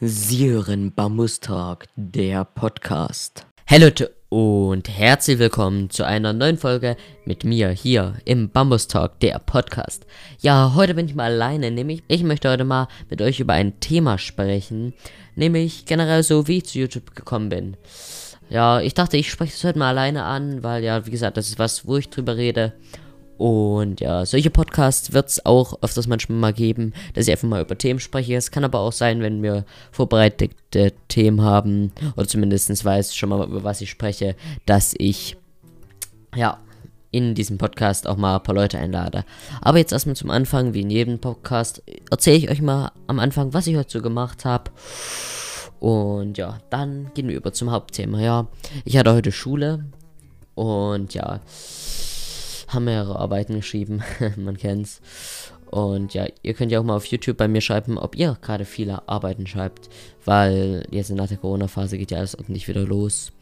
Siren 0.00 0.92
Bambustag, 0.92 1.86
der 1.94 2.44
Podcast. 2.44 3.46
Hey 3.64 3.78
Leute 3.78 4.12
und 4.28 4.88
herzlich 4.88 5.38
willkommen 5.38 5.88
zu 5.88 6.04
einer 6.04 6.32
neuen 6.32 6.58
Folge 6.58 6.96
mit 7.24 7.44
mir 7.44 7.70
hier 7.70 8.14
im 8.24 8.50
Bambus 8.50 8.88
Talk, 8.88 9.20
der 9.20 9.38
Podcast. 9.38 10.04
Ja, 10.40 10.72
heute 10.74 10.94
bin 10.94 11.06
ich 11.06 11.14
mal 11.14 11.30
alleine, 11.30 11.70
nämlich 11.70 12.02
ich 12.08 12.24
möchte 12.24 12.50
heute 12.50 12.64
mal 12.64 12.88
mit 13.08 13.22
euch 13.22 13.38
über 13.38 13.52
ein 13.52 13.78
Thema 13.78 14.18
sprechen, 14.18 14.94
nämlich 15.36 15.86
generell 15.86 16.24
so, 16.24 16.48
wie 16.48 16.58
ich 16.58 16.66
zu 16.66 16.80
YouTube 16.80 17.14
gekommen 17.14 17.48
bin. 17.48 17.76
Ja, 18.50 18.80
ich 18.80 18.94
dachte, 18.94 19.16
ich 19.16 19.30
spreche 19.30 19.54
es 19.54 19.62
heute 19.62 19.78
mal 19.78 19.90
alleine 19.90 20.24
an, 20.24 20.64
weil 20.64 20.82
ja, 20.82 21.06
wie 21.06 21.12
gesagt, 21.12 21.36
das 21.36 21.46
ist 21.46 21.60
was, 21.60 21.86
wo 21.86 21.98
ich 21.98 22.10
drüber 22.10 22.36
rede 22.36 22.72
und 23.36 24.00
ja, 24.00 24.24
solche 24.24 24.50
Podcasts 24.50 25.12
wird 25.12 25.28
es 25.28 25.44
auch 25.44 25.82
öfters 25.82 26.06
manchmal 26.06 26.38
mal 26.38 26.52
geben, 26.52 26.92
dass 27.14 27.26
ich 27.26 27.32
einfach 27.32 27.48
mal 27.48 27.62
über 27.62 27.76
Themen 27.76 28.00
spreche. 28.00 28.36
Es 28.36 28.50
kann 28.50 28.64
aber 28.64 28.80
auch 28.80 28.92
sein, 28.92 29.20
wenn 29.20 29.42
wir 29.42 29.64
vorbereitete 29.90 30.92
Themen 31.08 31.42
haben, 31.42 31.92
oder 32.16 32.28
zumindest 32.28 32.84
weiß 32.84 33.14
schon 33.14 33.30
mal, 33.30 33.46
über 33.46 33.64
was 33.64 33.80
ich 33.80 33.90
spreche, 33.90 34.36
dass 34.66 34.94
ich, 34.98 35.36
ja, 36.34 36.58
in 37.10 37.36
diesem 37.36 37.58
Podcast 37.58 38.08
auch 38.08 38.16
mal 38.16 38.36
ein 38.36 38.42
paar 38.42 38.56
Leute 38.56 38.76
einlade. 38.78 39.24
Aber 39.60 39.78
jetzt 39.78 39.92
erstmal 39.92 40.16
zum 40.16 40.30
Anfang, 40.30 40.74
wie 40.74 40.80
in 40.80 40.90
jedem 40.90 41.20
Podcast, 41.20 41.80
erzähle 42.10 42.38
ich 42.38 42.50
euch 42.50 42.60
mal 42.60 42.90
am 43.06 43.20
Anfang, 43.20 43.54
was 43.54 43.68
ich 43.68 43.76
heute 43.76 43.90
so 43.90 44.02
gemacht 44.02 44.44
habe. 44.44 44.72
Und 45.78 46.38
ja, 46.38 46.58
dann 46.70 47.12
gehen 47.14 47.28
wir 47.28 47.36
über 47.36 47.52
zum 47.52 47.70
Hauptthema. 47.70 48.20
Ja, 48.20 48.48
ich 48.84 48.96
hatte 48.96 49.12
heute 49.12 49.30
Schule 49.30 49.84
und 50.56 51.14
ja, 51.14 51.40
haben 52.74 52.84
mehrere 52.84 53.18
Arbeiten 53.18 53.54
geschrieben, 53.54 54.02
man 54.36 54.56
kennt's. 54.56 55.00
Und 55.70 56.14
ja, 56.14 56.26
ihr 56.42 56.54
könnt 56.54 56.70
ja 56.70 56.78
auch 56.78 56.84
mal 56.84 56.94
auf 56.96 57.06
YouTube 57.06 57.36
bei 57.36 57.48
mir 57.48 57.60
schreiben, 57.60 57.98
ob 57.98 58.14
ihr 58.16 58.38
gerade 58.40 58.64
viele 58.64 59.08
Arbeiten 59.08 59.46
schreibt, 59.46 59.88
weil 60.24 60.86
jetzt 60.90 61.10
nach 61.10 61.26
der 61.26 61.38
Corona-Phase 61.38 61.98
geht 61.98 62.12
ja 62.12 62.18
alles 62.18 62.38
ordentlich 62.38 62.68
wieder 62.68 62.82
los. 62.82 63.32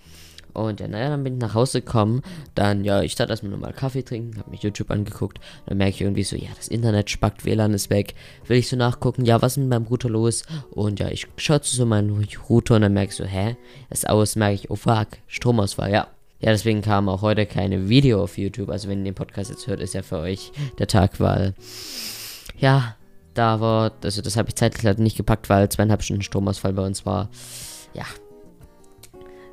Und 0.55 0.80
ja, 0.80 0.89
naja, 0.89 1.11
dann 1.11 1.24
bin 1.24 1.34
ich 1.34 1.41
nach 1.41 1.55
Hause 1.55 1.80
gekommen. 1.80 2.22
Dann, 2.55 2.84
ja, 2.84 3.02
ich 3.02 3.12
starte 3.12 3.33
erstmal 3.33 3.52
nochmal 3.52 3.72
Kaffee 3.72 4.02
trinken, 4.02 4.39
habe 4.39 4.50
mich 4.50 4.62
YouTube 4.62 4.91
angeguckt. 4.91 5.41
Dann 5.67 5.78
merke 5.78 5.94
ich 5.94 6.00
irgendwie 6.00 6.24
so, 6.24 6.36
ja, 6.36 6.48
das 6.56 6.69
Internet 6.69 7.11
spackt, 7.11 7.44
WLAN 7.44 7.74
ist 7.74 7.91
weg. 7.91 8.14
Will 8.46 8.58
ich 8.58 8.69
so 8.69 8.77
nachgucken, 8.77 9.24
ja, 9.24 9.41
was 9.41 9.52
ist 9.52 9.62
denn 9.62 9.70
beim 9.70 9.84
Router 9.84 10.11
los? 10.11 10.44
Und 10.70 11.00
ja, 11.00 11.08
ich 11.08 11.27
schaue 11.36 11.62
zu 11.62 11.74
so 11.74 11.86
meinen 11.86 12.27
Router 12.48 12.77
und 12.77 12.83
dann 12.83 12.92
merke 12.92 13.11
ich 13.11 13.17
so, 13.17 13.24
hä, 13.24 13.56
ist 13.91 14.08
aus, 14.08 14.36
merke 14.36 14.55
ich, 14.55 14.70
oh 14.70 14.77
fuck, 14.77 15.08
Stromausfall, 15.27 15.91
ja. 15.92 16.08
Ja, 16.43 16.51
deswegen 16.51 16.83
kam 16.83 17.09
auch 17.09 17.23
heute 17.23 17.47
keine 17.47 17.89
Video 17.89 18.23
auf 18.23 18.37
YouTube. 18.37 18.69
Also 18.69 18.89
wenn 18.89 18.98
ihr 18.98 19.05
den 19.05 19.15
Podcast 19.15 19.51
jetzt 19.51 19.69
hört, 19.69 19.81
ist 19.81 19.95
ja 19.95 20.03
für 20.03 20.19
euch 20.19 20.51
der 20.79 20.89
Tag, 20.89 21.21
weil 21.21 21.55
ja, 22.59 22.97
da 23.35 23.61
war, 23.61 23.93
also 24.03 24.23
das 24.23 24.37
habe 24.37 24.48
ich 24.48 24.57
zeitlich 24.57 24.83
leider 24.83 25.03
nicht 25.03 25.17
gepackt, 25.17 25.48
weil 25.48 25.69
zweieinhalb 25.69 26.03
Stunden 26.03 26.23
Stromausfall 26.23 26.73
bei 26.73 26.85
uns 26.85 27.07
war. 27.07 27.31
Ja. 27.95 28.05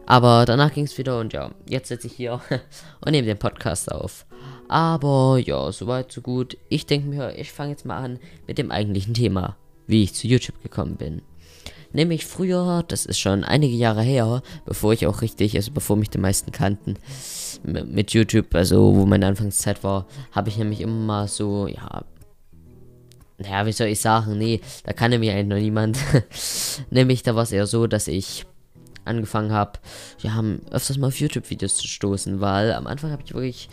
Aber 0.08 0.46
danach 0.46 0.74
ging 0.74 0.86
es 0.86 0.98
wieder 0.98 1.20
und 1.20 1.32
ja, 1.34 1.52
jetzt 1.68 1.90
sitze 1.90 2.08
ich 2.08 2.14
hier 2.14 2.42
und 3.06 3.12
nehme 3.12 3.28
den 3.28 3.38
Podcast 3.38 3.92
auf. 3.92 4.26
Aber 4.68 5.38
ja, 5.38 5.72
soweit, 5.72 6.12
so 6.12 6.22
gut. 6.22 6.58
Ich 6.70 6.88
denke 6.88 7.08
mir, 7.08 7.36
ich 7.38 7.52
fange 7.52 7.72
jetzt 7.72 7.86
mal 7.86 7.98
an 7.98 8.20
mit 8.48 8.58
dem 8.58 8.72
eigentlichen 8.72 9.14
Thema, 9.14 9.58
wie 9.86 10.02
ich 10.02 10.16
zu 10.16 10.28
YouTube 10.28 10.64
gekommen 10.64 10.96
bin. 10.96 11.22
Nämlich 11.92 12.26
früher, 12.26 12.84
das 12.88 13.06
ist 13.06 13.20
schon 13.20 13.44
einige 13.44 13.76
Jahre 13.76 14.04
her, 14.04 14.44
bevor 14.66 14.94
ich 14.94 15.08
auch 15.08 15.22
richtig, 15.22 15.56
also 15.56 15.72
bevor 15.72 15.96
mich 15.96 16.10
die 16.10 16.20
meisten 16.20 16.52
kannten 16.52 16.96
mit 17.64 18.12
YouTube, 18.12 18.54
also 18.54 18.96
wo 18.96 19.06
meine 19.06 19.26
Anfangszeit 19.28 19.84
war, 19.84 20.06
habe 20.32 20.50
ich 20.50 20.58
nämlich 20.58 20.82
immer 20.82 20.94
mal 20.94 21.28
so, 21.28 21.68
ja, 21.68 22.04
naja, 23.40 23.66
wie 23.66 23.72
soll 23.72 23.88
ich 23.88 24.02
sagen, 24.02 24.38
nee, 24.38 24.62
da 24.84 24.94
kann 24.94 25.12
nämlich 25.12 25.32
eigentlich 25.32 25.48
noch 25.48 25.58
niemand. 25.58 25.98
nämlich 26.92 27.24
da 27.24 27.36
war 27.36 27.44
es 27.44 27.52
eher 27.52 27.68
so, 27.68 27.88
dass 27.88 28.08
ich 28.08 28.46
angefangen 29.06 29.52
habe, 29.52 29.80
ja, 30.20 30.44
öfters 30.72 30.98
mal 30.98 31.08
auf 31.08 31.20
YouTube-Videos 31.20 31.78
zu 31.78 31.88
stoßen, 31.88 32.42
weil 32.42 32.74
am 32.74 32.86
Anfang 32.86 33.12
habe 33.12 33.24
ich 33.26 33.34
wirklich 33.34 33.70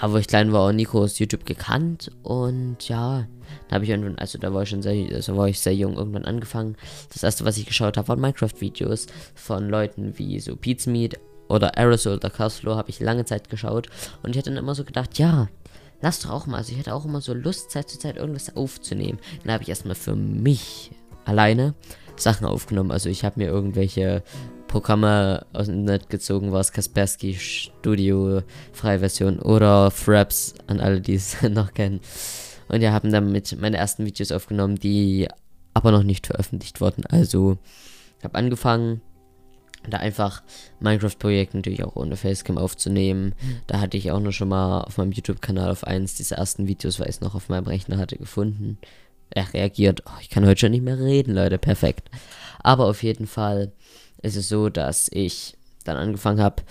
ja, 0.00 0.12
wo 0.12 0.16
ich 0.16 0.26
klein 0.26 0.52
war, 0.52 0.62
auch 0.62 0.72
Nico 0.72 1.02
aus 1.02 1.18
YouTube 1.18 1.44
gekannt 1.44 2.10
und 2.22 2.88
ja, 2.88 3.26
da 3.68 3.74
habe 3.74 3.84
ich 3.84 3.90
irgendwann, 3.90 4.18
also 4.18 4.38
da 4.38 4.52
war 4.52 4.62
ich 4.62 4.70
schon 4.70 4.82
sehr, 4.82 5.14
also 5.14 5.36
war 5.36 5.48
ich 5.48 5.60
sehr 5.60 5.74
jung 5.74 5.94
irgendwann 5.96 6.24
angefangen. 6.24 6.76
Das 7.12 7.22
erste, 7.22 7.44
was 7.44 7.56
ich 7.56 7.66
geschaut 7.66 7.96
habe, 7.96 8.08
waren 8.08 8.20
Minecraft-Videos 8.20 9.06
von 9.34 9.68
Leuten 9.68 10.18
wie 10.18 10.40
so 10.40 10.56
Pizmeat 10.56 11.18
oder 11.48 11.76
Aerosol 11.76 12.16
oder 12.16 12.30
Castlo 12.30 12.76
habe 12.76 12.90
ich 12.90 13.00
lange 13.00 13.24
Zeit 13.24 13.50
geschaut 13.50 13.88
und 14.22 14.30
ich 14.30 14.36
hätte 14.36 14.50
dann 14.50 14.58
immer 14.58 14.74
so 14.74 14.84
gedacht, 14.84 15.18
ja, 15.18 15.48
lass 16.00 16.20
doch 16.20 16.30
auch 16.30 16.46
mal, 16.46 16.58
also 16.58 16.72
ich 16.72 16.78
hatte 16.78 16.94
auch 16.94 17.04
immer 17.04 17.20
so 17.20 17.34
Lust, 17.34 17.70
Zeit 17.70 17.88
zu 17.88 17.98
Zeit 17.98 18.16
irgendwas 18.16 18.56
aufzunehmen. 18.56 19.18
Dann 19.44 19.52
habe 19.52 19.62
ich 19.62 19.68
erstmal 19.68 19.94
für 19.94 20.16
mich 20.16 20.90
alleine 21.24 21.74
Sachen 22.16 22.46
aufgenommen. 22.46 22.90
Also 22.90 23.08
ich 23.08 23.24
habe 23.24 23.40
mir 23.40 23.48
irgendwelche 23.48 24.22
Programme 24.72 25.44
aus 25.52 25.66
dem 25.66 25.80
Internet 25.80 26.08
gezogen, 26.08 26.50
was 26.50 26.72
Kaspersky 26.72 27.34
Studio 27.34 28.42
freie 28.72 29.00
Version 29.00 29.38
oder 29.38 29.90
Fraps 29.90 30.54
an 30.66 30.80
alle, 30.80 31.02
die 31.02 31.12
es 31.12 31.42
noch 31.50 31.74
kennen. 31.74 32.00
Und 32.68 32.80
ja, 32.80 32.92
haben 32.92 33.12
damit 33.12 33.54
meine 33.60 33.76
ersten 33.76 34.06
Videos 34.06 34.32
aufgenommen, 34.32 34.76
die 34.76 35.28
aber 35.74 35.90
noch 35.92 36.04
nicht 36.04 36.26
veröffentlicht 36.26 36.80
wurden. 36.80 37.04
Also, 37.04 37.58
ich 38.18 38.24
habe 38.24 38.34
angefangen, 38.34 39.02
da 39.90 39.98
einfach 39.98 40.42
Minecraft-Projekt 40.80 41.52
natürlich 41.52 41.84
auch 41.84 41.94
ohne 41.94 42.16
Facecam 42.16 42.56
aufzunehmen. 42.56 43.34
Da 43.66 43.78
hatte 43.78 43.98
ich 43.98 44.10
auch 44.10 44.20
noch 44.20 44.32
schon 44.32 44.48
mal 44.48 44.80
auf 44.84 44.96
meinem 44.96 45.12
YouTube-Kanal 45.12 45.70
auf 45.70 45.84
eins 45.86 46.14
dieser 46.14 46.36
ersten 46.36 46.66
Videos, 46.66 46.98
weil 46.98 47.10
ich 47.10 47.16
es 47.16 47.20
noch 47.20 47.34
auf 47.34 47.50
meinem 47.50 47.66
Rechner 47.66 47.98
hatte, 47.98 48.16
gefunden. 48.16 48.78
Er 49.28 49.52
reagiert. 49.52 50.02
Oh, 50.06 50.18
ich 50.22 50.30
kann 50.30 50.46
heute 50.46 50.60
schon 50.60 50.70
nicht 50.70 50.84
mehr 50.84 50.98
reden, 50.98 51.34
Leute. 51.34 51.58
Perfekt. 51.58 52.10
Aber 52.62 52.86
auf 52.86 53.02
jeden 53.02 53.26
Fall 53.26 53.72
ist 54.22 54.36
es 54.36 54.48
so, 54.48 54.68
dass 54.68 55.08
ich 55.12 55.56
dann 55.84 55.96
angefangen 55.96 56.40
habe, 56.40 56.62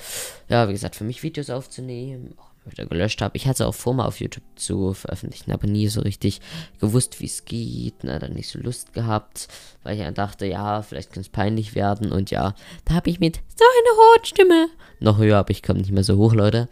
ja, 0.50 0.68
wie 0.68 0.74
gesagt, 0.74 0.96
für 0.96 1.04
mich 1.04 1.24
Videos 1.24 1.50
aufzunehmen, 1.50 2.36
wieder 2.66 2.86
gelöscht 2.86 3.22
habe. 3.22 3.38
Ich 3.38 3.48
hatte 3.48 3.68
auch 3.68 3.74
vor, 3.74 3.94
mal 3.94 4.06
auf 4.06 4.20
YouTube 4.20 4.44
zu 4.56 4.94
veröffentlichen, 4.94 5.52
aber 5.52 5.68
nie 5.68 5.88
so 5.88 6.02
richtig 6.02 6.42
gewusst, 6.80 7.20
wie 7.20 7.26
es 7.26 7.46
geht. 7.46 8.04
Ne, 8.04 8.20
dann 8.20 8.34
nicht 8.34 8.50
so 8.50 8.60
Lust 8.60 8.94
gehabt, 8.94 9.48
weil 9.84 9.98
ich 9.98 10.04
dann 10.04 10.14
dachte, 10.14 10.46
ja, 10.46 10.82
vielleicht 10.82 11.12
kann 11.12 11.22
es 11.22 11.30
peinlich 11.30 11.76
werden. 11.76 12.12
Und 12.12 12.32
ja, 12.32 12.54
da 12.86 12.94
habe 12.94 13.10
ich 13.10 13.20
mit 13.20 13.38
so 13.38 13.66
einer 13.66 13.98
hohen 13.98 14.26
Stimme, 14.26 14.68
noch 15.00 15.18
höher, 15.18 15.40
aber 15.40 15.50
ich 15.50 15.64
komme 15.64 15.80
nicht 15.80 15.92
mehr 15.92 16.04
so 16.04 16.18
hoch, 16.18 16.34
Leute. 16.34 16.70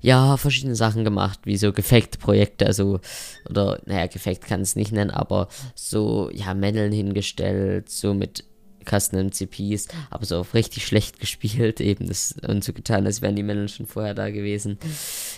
Ja, 0.00 0.36
verschiedene 0.36 0.76
Sachen 0.76 1.04
gemacht, 1.04 1.40
wie 1.44 1.56
so 1.56 1.72
Gefekt-Projekte, 1.72 2.66
also, 2.66 3.00
oder, 3.48 3.80
naja, 3.86 4.06
Gefekt 4.06 4.46
kann 4.46 4.60
es 4.60 4.76
nicht 4.76 4.92
nennen, 4.92 5.10
aber 5.10 5.48
so, 5.74 6.30
ja, 6.32 6.54
Männeln 6.54 6.92
hingestellt, 6.92 7.90
so 7.90 8.14
mit 8.14 8.44
Custom 8.88 9.26
MCPs, 9.26 9.88
aber 10.10 10.24
so 10.24 10.38
auf 10.38 10.54
richtig 10.54 10.86
schlecht 10.86 11.20
gespielt, 11.20 11.80
eben 11.80 12.08
das 12.08 12.34
und 12.46 12.64
so 12.64 12.72
getan, 12.72 13.06
als 13.06 13.22
wären 13.22 13.36
die 13.36 13.42
Männer 13.42 13.68
schon 13.68 13.86
vorher 13.86 14.14
da 14.14 14.30
gewesen. 14.30 14.78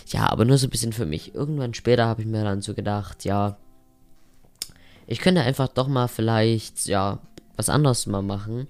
Ja, 0.07 0.29
aber 0.31 0.45
nur 0.45 0.57
so 0.57 0.67
ein 0.67 0.71
bisschen 0.71 0.93
für 0.93 1.05
mich. 1.05 1.33
Irgendwann 1.35 1.73
später 1.73 2.05
habe 2.05 2.21
ich 2.21 2.27
mir 2.27 2.43
dann 2.43 2.61
so 2.61 2.73
gedacht, 2.73 3.25
ja, 3.25 3.57
ich 5.07 5.19
könnte 5.19 5.41
einfach 5.41 5.67
doch 5.67 5.87
mal 5.87 6.07
vielleicht, 6.07 6.85
ja, 6.87 7.19
was 7.55 7.69
anderes 7.69 8.07
mal 8.07 8.23
machen, 8.23 8.67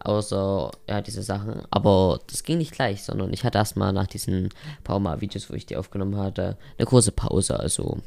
außer, 0.00 0.70
ja, 0.88 1.00
diese 1.00 1.22
Sachen. 1.22 1.62
Aber 1.70 2.20
das 2.26 2.42
ging 2.42 2.58
nicht 2.58 2.72
gleich, 2.72 3.02
sondern 3.02 3.32
ich 3.32 3.44
hatte 3.44 3.58
erstmal 3.58 3.92
nach 3.92 4.06
diesen 4.06 4.50
paar 4.84 5.00
Mal 5.00 5.20
Videos, 5.20 5.50
wo 5.50 5.54
ich 5.54 5.66
die 5.66 5.76
aufgenommen 5.76 6.16
hatte, 6.16 6.58
eine 6.76 6.86
große 6.86 7.12
Pause, 7.12 7.58
also 7.58 7.98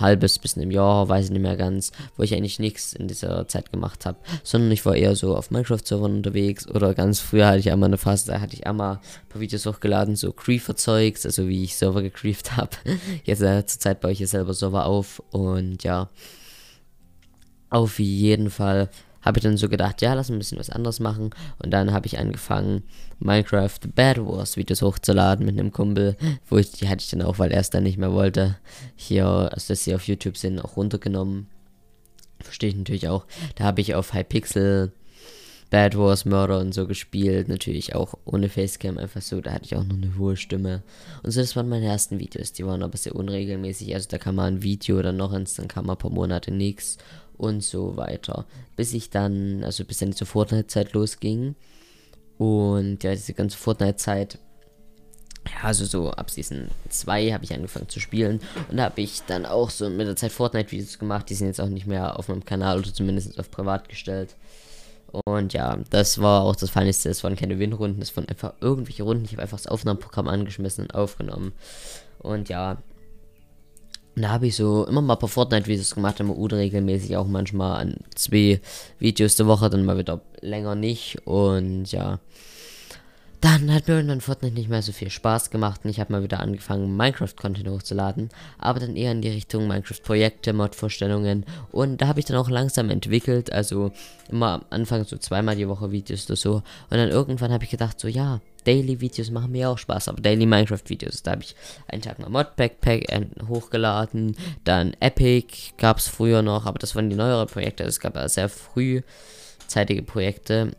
halbes 0.00 0.38
bis 0.38 0.56
einem 0.56 0.70
Jahr, 0.70 1.08
weiß 1.08 1.26
ich 1.26 1.30
nicht 1.30 1.42
mehr 1.42 1.56
ganz, 1.56 1.92
wo 2.16 2.22
ich 2.22 2.34
eigentlich 2.34 2.58
nichts 2.58 2.92
in 2.92 3.08
dieser 3.08 3.48
Zeit 3.48 3.72
gemacht 3.72 4.06
habe, 4.06 4.18
sondern 4.42 4.70
ich 4.70 4.84
war 4.86 4.96
eher 4.96 5.16
so 5.16 5.36
auf 5.36 5.50
Minecraft-Servern 5.50 6.16
unterwegs 6.16 6.68
oder 6.68 6.94
ganz 6.94 7.20
früher 7.20 7.46
hatte 7.46 7.58
ich 7.58 7.70
einmal 7.70 7.88
eine 7.88 7.98
Phase, 7.98 8.32
da 8.32 8.40
hatte 8.40 8.54
ich 8.54 8.66
einmal 8.66 8.96
ein 8.96 9.28
paar 9.28 9.40
Videos 9.40 9.66
hochgeladen, 9.66 10.16
so 10.16 10.32
Creeper-Zeugs, 10.32 11.26
also 11.26 11.48
wie 11.48 11.64
ich 11.64 11.76
Server 11.76 12.02
gecreeft 12.02 12.56
habe. 12.56 12.70
Jetzt 13.24 13.42
äh, 13.42 13.64
zur 13.66 13.80
Zeit 13.80 14.00
baue 14.00 14.12
ich 14.12 14.18
hier 14.18 14.28
selber 14.28 14.54
Server 14.54 14.86
auf 14.86 15.22
und 15.30 15.84
ja, 15.84 16.08
auf 17.70 17.98
jeden 17.98 18.50
Fall 18.50 18.88
habe 19.22 19.38
ich 19.38 19.42
dann 19.42 19.56
so 19.56 19.68
gedacht, 19.68 20.02
ja, 20.02 20.14
lass 20.14 20.30
ein 20.30 20.38
bisschen 20.38 20.58
was 20.58 20.70
anderes 20.70 21.00
machen. 21.00 21.30
Und 21.58 21.70
dann 21.70 21.92
habe 21.92 22.06
ich 22.06 22.18
angefangen, 22.18 22.82
Minecraft 23.18 23.78
Bad 23.94 24.18
Wars 24.18 24.56
Videos 24.56 24.82
hochzuladen 24.82 25.44
mit 25.44 25.58
einem 25.58 25.72
Kumpel, 25.72 26.16
wo 26.48 26.56
ich, 26.56 26.70
die 26.72 26.88
hatte 26.88 27.02
ich 27.02 27.10
dann 27.10 27.22
auch, 27.22 27.38
weil 27.38 27.50
er 27.50 27.60
es 27.60 27.70
dann 27.70 27.82
nicht 27.82 27.98
mehr 27.98 28.12
wollte, 28.12 28.56
hier, 28.96 29.26
also 29.26 29.72
dass 29.72 29.84
sie 29.84 29.94
auf 29.94 30.06
YouTube 30.06 30.36
sind, 30.36 30.60
auch 30.60 30.76
runtergenommen. 30.76 31.48
Verstehe 32.40 32.70
ich 32.70 32.76
natürlich 32.76 33.08
auch. 33.08 33.26
Da 33.56 33.64
habe 33.64 33.80
ich 33.80 33.94
auf 33.94 34.14
Hypixel 34.14 34.92
Bad 35.70 35.98
Wars 35.98 36.24
Murder 36.24 36.60
und 36.60 36.72
so 36.72 36.86
gespielt, 36.86 37.48
natürlich 37.48 37.94
auch 37.94 38.14
ohne 38.24 38.48
Facecam, 38.48 38.96
einfach 38.96 39.20
so, 39.20 39.40
da 39.40 39.52
hatte 39.52 39.66
ich 39.66 39.76
auch 39.76 39.84
noch 39.84 39.96
eine 39.96 40.16
hohe 40.16 40.36
Stimme. 40.36 40.82
Und 41.22 41.32
so, 41.32 41.40
das 41.40 41.56
waren 41.56 41.68
meine 41.68 41.84
ersten 41.84 42.18
Videos, 42.18 42.52
die 42.52 42.64
waren 42.64 42.82
aber 42.82 42.96
sehr 42.96 43.14
unregelmäßig, 43.14 43.94
also 43.94 44.08
da 44.08 44.16
kam 44.16 44.36
mal 44.36 44.46
ein 44.46 44.62
Video 44.62 44.98
oder 44.98 45.12
noch 45.12 45.32
eins, 45.32 45.54
dann 45.54 45.68
kam 45.68 45.86
mal 45.86 45.92
ein 45.92 45.98
paar 45.98 46.10
Monate 46.10 46.52
nichts 46.52 46.96
und 47.38 47.62
so 47.62 47.96
weiter. 47.96 48.44
Bis 48.76 48.92
ich 48.92 49.10
dann, 49.10 49.64
also 49.64 49.84
bis 49.84 49.98
dann 49.98 50.12
zur 50.12 50.26
Fortnite-Zeit 50.26 50.92
losging. 50.92 51.54
Und 52.36 53.02
ja, 53.02 53.12
diese 53.12 53.34
ganze 53.34 53.56
Fortnite-Zeit 53.56 54.38
ja, 55.48 55.64
also 55.64 55.84
so 55.84 56.10
ab 56.10 56.30
Season 56.30 56.68
2 56.88 57.32
habe 57.32 57.44
ich 57.44 57.54
angefangen 57.54 57.88
zu 57.88 58.00
spielen 58.00 58.40
und 58.68 58.76
da 58.76 58.84
habe 58.84 59.00
ich 59.00 59.22
dann 59.26 59.46
auch 59.46 59.70
so 59.70 59.88
mit 59.88 60.06
der 60.06 60.16
Zeit 60.16 60.32
Fortnite-Videos 60.32 60.98
gemacht. 60.98 61.28
Die 61.30 61.34
sind 61.34 61.46
jetzt 61.46 61.60
auch 61.60 61.68
nicht 61.68 61.86
mehr 61.86 62.18
auf 62.18 62.28
meinem 62.28 62.44
Kanal 62.44 62.78
oder 62.78 62.92
zumindest 62.92 63.38
auf 63.38 63.50
privat 63.50 63.88
gestellt. 63.88 64.34
Und 65.24 65.54
ja, 65.54 65.78
das 65.88 66.20
war 66.20 66.42
auch 66.42 66.56
das 66.56 66.70
Feinste. 66.70 67.08
Es 67.08 67.24
waren 67.24 67.36
keine 67.36 67.58
Win-Runden, 67.58 68.02
es 68.02 68.14
waren 68.16 68.28
einfach 68.28 68.52
irgendwelche 68.60 69.04
Runden. 69.04 69.24
Ich 69.24 69.32
habe 69.32 69.42
einfach 69.42 69.56
das 69.56 69.66
Aufnahmeprogramm 69.66 70.28
angeschmissen 70.28 70.84
und 70.84 70.94
aufgenommen. 70.94 71.52
Und 72.18 72.50
ja, 72.50 72.76
da 74.22 74.30
habe 74.30 74.46
ich 74.46 74.56
so 74.56 74.86
immer 74.86 75.00
mal 75.00 75.14
ein 75.14 75.18
paar 75.18 75.28
Fortnite-Videos 75.28 75.94
gemacht, 75.94 76.20
immer 76.20 76.34
regelmäßig 76.52 77.16
auch 77.16 77.26
manchmal 77.26 77.80
an 77.80 77.96
zwei 78.14 78.60
Videos 78.98 79.36
der 79.36 79.46
Woche, 79.46 79.70
dann 79.70 79.84
mal 79.84 79.98
wieder 79.98 80.20
länger 80.40 80.74
nicht. 80.74 81.18
Und 81.26 81.90
ja, 81.92 82.18
dann 83.40 83.72
hat 83.72 83.86
mir 83.86 83.94
irgendwann 83.94 84.20
Fortnite 84.20 84.54
nicht 84.54 84.68
mehr 84.68 84.82
so 84.82 84.90
viel 84.90 85.10
Spaß 85.10 85.50
gemacht 85.50 85.82
und 85.84 85.90
ich 85.90 86.00
habe 86.00 86.12
mal 86.12 86.22
wieder 86.22 86.40
angefangen, 86.40 86.96
Minecraft-Content 86.96 87.68
hochzuladen, 87.68 88.30
aber 88.58 88.80
dann 88.80 88.96
eher 88.96 89.12
in 89.12 89.22
die 89.22 89.28
Richtung 89.28 89.68
Minecraft-Projekte, 89.68 90.52
Mod-Vorstellungen 90.52 91.46
und 91.70 92.00
da 92.02 92.08
habe 92.08 92.18
ich 92.18 92.26
dann 92.26 92.36
auch 92.36 92.50
langsam 92.50 92.90
entwickelt, 92.90 93.52
also 93.52 93.92
immer 94.28 94.54
am 94.54 94.62
Anfang 94.70 95.04
so 95.04 95.16
zweimal 95.18 95.54
die 95.54 95.68
Woche 95.68 95.92
Videos 95.92 96.26
oder 96.26 96.36
so 96.36 96.54
und 96.54 96.96
dann 96.96 97.10
irgendwann 97.10 97.52
habe 97.52 97.62
ich 97.62 97.70
gedacht, 97.70 98.00
so 98.00 98.08
ja, 98.08 98.40
Daily-Videos 98.68 99.30
machen 99.30 99.52
mir 99.52 99.70
auch 99.70 99.78
Spaß, 99.78 100.08
aber 100.08 100.20
Daily 100.20 100.46
Minecraft-Videos, 100.46 101.22
da 101.22 101.32
habe 101.32 101.42
ich 101.42 101.56
einen 101.88 102.02
Tag 102.02 102.18
mal 102.18 102.28
Mod-Backpack 102.28 103.06
hochgeladen, 103.48 104.36
dann 104.64 104.94
Epic 105.00 105.72
gab 105.78 105.98
es 105.98 106.08
früher 106.08 106.42
noch, 106.42 106.66
aber 106.66 106.78
das 106.78 106.94
waren 106.94 107.08
die 107.08 107.16
neueren 107.16 107.48
Projekte, 107.48 107.84
es 107.84 108.00
gab 108.00 108.16
ja 108.16 108.28
sehr 108.28 108.48
frühzeitige 108.48 110.02
Projekte 110.02 110.72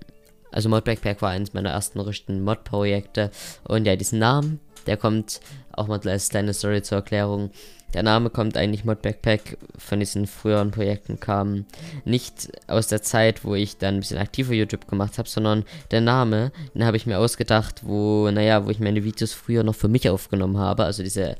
also 0.51 0.69
Mod 0.69 0.83
Backpack 0.83 1.21
war 1.21 1.31
eines 1.31 1.53
meiner 1.53 1.69
ersten 1.69 2.00
richtigen 2.00 2.44
Mod-Projekte. 2.44 3.31
Und 3.63 3.86
ja, 3.86 3.95
diesen 3.95 4.19
Namen, 4.19 4.59
der 4.88 4.97
kommt 4.97 5.39
auch 5.71 5.88
mal 5.88 6.00
als 6.07 6.30
kleine 6.30 6.53
Story 6.53 6.81
zur 6.81 7.00
Erklärung. 7.00 7.51
Der 7.94 8.03
Name 8.03 8.30
kommt 8.30 8.56
eigentlich 8.56 8.86
Mod 8.86 9.01
Backpack 9.01 9.57
von 9.77 10.00
diesen 10.00 10.27
früheren 10.27 10.71
Projekten 10.71 11.19
kam 11.19 11.65
nicht 12.06 12.50
aus 12.68 12.88
der 12.88 13.01
Zeit, 13.01 13.44
wo 13.44 13.56
ich 13.56 13.77
dann 13.77 13.95
ein 13.95 14.00
bisschen 14.00 14.19
aktiver 14.19 14.53
YouTube 14.53 14.88
gemacht 14.88 15.18
habe, 15.18 15.27
sondern 15.27 15.65
der 15.91 16.01
Name, 16.01 16.51
den 16.75 16.86
habe 16.86 16.97
ich 16.97 17.07
mir 17.07 17.18
ausgedacht, 17.18 17.81
wo, 17.83 18.30
naja, 18.30 18.65
wo 18.65 18.69
ich 18.69 18.80
meine 18.80 19.03
Videos 19.03 19.33
früher 19.33 19.63
noch 19.63 19.75
für 19.75 19.88
mich 19.88 20.07
aufgenommen 20.09 20.57
habe. 20.57 20.83
Also 20.83 21.01
diese, 21.01 21.36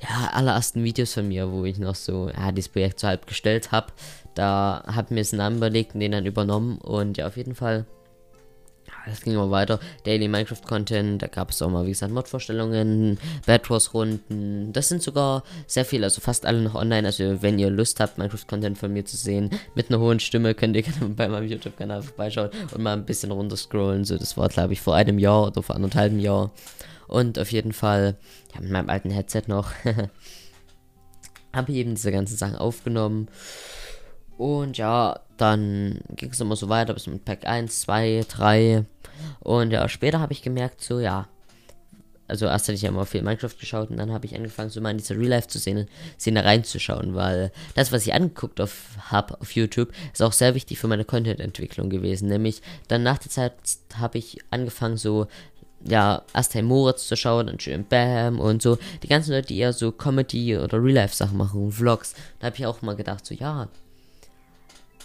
ja, 0.00 0.30
allerersten 0.32 0.84
Videos 0.84 1.14
von 1.14 1.26
mir, 1.28 1.50
wo 1.50 1.64
ich 1.64 1.78
noch 1.78 1.96
so, 1.96 2.28
ja, 2.28 2.52
dieses 2.52 2.70
Projekt 2.70 3.00
so 3.00 3.08
halb 3.08 3.26
gestellt 3.26 3.72
habe. 3.72 3.92
Da 4.34 4.84
habe 4.86 5.06
ich 5.06 5.10
mir 5.10 5.20
das 5.20 5.32
Namen 5.32 5.56
überlegt 5.56 5.94
und 5.94 6.00
den 6.00 6.12
dann 6.12 6.26
übernommen. 6.26 6.78
Und 6.78 7.18
ja, 7.18 7.26
auf 7.26 7.36
jeden 7.36 7.54
Fall 7.54 7.86
es 9.06 9.22
ging 9.22 9.34
immer 9.34 9.50
weiter. 9.50 9.80
Daily 10.04 10.28
Minecraft 10.28 10.62
Content, 10.66 11.22
da 11.22 11.26
gab 11.26 11.50
es 11.50 11.60
auch 11.62 11.70
mal, 11.70 11.84
wie 11.84 11.90
gesagt, 11.90 12.12
Mod-Vorstellungen, 12.12 13.18
Bad 13.46 13.68
Wars-Runden. 13.68 14.72
Das 14.72 14.88
sind 14.88 15.02
sogar 15.02 15.42
sehr 15.66 15.84
viele, 15.84 16.04
also 16.04 16.20
fast 16.20 16.46
alle 16.46 16.60
noch 16.60 16.74
online. 16.74 17.06
Also, 17.06 17.42
wenn 17.42 17.58
ihr 17.58 17.70
Lust 17.70 18.00
habt, 18.00 18.18
Minecraft-Content 18.18 18.78
von 18.78 18.92
mir 18.92 19.04
zu 19.04 19.16
sehen, 19.16 19.50
mit 19.74 19.90
einer 19.90 20.00
hohen 20.00 20.20
Stimme, 20.20 20.54
könnt 20.54 20.76
ihr 20.76 20.82
gerne 20.82 21.14
bei 21.14 21.28
meinem 21.28 21.48
YouTube-Kanal 21.48 22.02
vorbeischauen 22.02 22.50
und 22.72 22.82
mal 22.82 22.92
ein 22.92 23.04
bisschen 23.04 23.30
runterscrollen. 23.30 24.04
So, 24.04 24.18
das 24.18 24.36
war, 24.36 24.48
glaube 24.48 24.72
ich, 24.72 24.80
vor 24.80 24.94
einem 24.94 25.18
Jahr 25.18 25.46
oder 25.46 25.62
vor 25.62 25.74
anderthalb 25.74 26.12
Jahr. 26.18 26.52
Und 27.08 27.38
auf 27.38 27.52
jeden 27.52 27.72
Fall, 27.72 28.16
ja, 28.54 28.60
mit 28.60 28.70
meinem 28.70 28.88
alten 28.88 29.10
Headset 29.10 29.42
noch, 29.46 29.70
habe 31.52 31.72
ich 31.72 31.78
eben 31.78 31.94
diese 31.94 32.12
ganzen 32.12 32.36
Sachen 32.36 32.56
aufgenommen. 32.56 33.28
Und 34.38 34.78
ja, 34.78 35.20
dann 35.42 36.00
ging 36.16 36.30
es 36.30 36.40
immer 36.40 36.56
so 36.56 36.68
weiter 36.68 36.94
bis 36.94 37.06
mit 37.06 37.24
Pack 37.24 37.46
1, 37.46 37.82
2, 37.82 38.24
3. 38.28 38.84
Und 39.40 39.70
ja, 39.72 39.88
später 39.88 40.20
habe 40.20 40.32
ich 40.32 40.42
gemerkt, 40.42 40.82
so 40.82 41.00
ja. 41.00 41.28
Also 42.28 42.46
erst 42.46 42.66
hatte 42.66 42.74
ich 42.74 42.82
ja 42.82 42.88
immer 42.88 43.04
viel 43.04 43.20
Minecraft 43.20 43.58
geschaut 43.60 43.90
und 43.90 43.98
dann 43.98 44.12
habe 44.12 44.24
ich 44.24 44.34
angefangen, 44.34 44.70
so 44.70 44.80
mal 44.80 44.90
in 44.90 44.96
diese 44.96 45.18
Real 45.18 45.28
Life 45.28 45.48
zu 45.48 45.58
sehen, 45.58 45.86
Szene 46.18 46.44
reinzuschauen, 46.44 47.14
weil 47.14 47.52
das, 47.74 47.92
was 47.92 48.06
ich 48.06 48.14
angeguckt 48.14 48.58
habe 48.58 49.40
auf 49.40 49.52
YouTube, 49.54 49.92
ist 50.12 50.22
auch 50.22 50.32
sehr 50.32 50.54
wichtig 50.54 50.78
für 50.78 50.88
meine 50.88 51.04
Content-Entwicklung 51.04 51.90
gewesen. 51.90 52.28
Nämlich 52.28 52.62
dann 52.88 53.02
nach 53.02 53.18
der 53.18 53.30
Zeit 53.30 53.52
habe 53.98 54.16
ich 54.16 54.38
angefangen, 54.50 54.96
so 54.96 55.26
ja, 55.84 56.22
erst 56.32 56.54
Herr 56.54 56.62
Moritz 56.62 57.08
zu 57.08 57.16
schauen 57.16 57.48
und 57.48 57.60
schön 57.60 57.84
Bam 57.84 58.38
und 58.38 58.62
so. 58.62 58.78
Die 59.02 59.08
ganzen 59.08 59.32
Leute, 59.32 59.48
die 59.48 59.58
eher 59.58 59.72
so 59.72 59.90
Comedy 59.92 60.56
oder 60.56 60.82
Real-Life-Sachen 60.82 61.36
machen, 61.36 61.72
Vlogs. 61.72 62.14
Da 62.38 62.46
habe 62.46 62.56
ich 62.56 62.66
auch 62.66 62.82
mal 62.82 62.96
gedacht, 62.96 63.26
so 63.26 63.34
ja, 63.34 63.68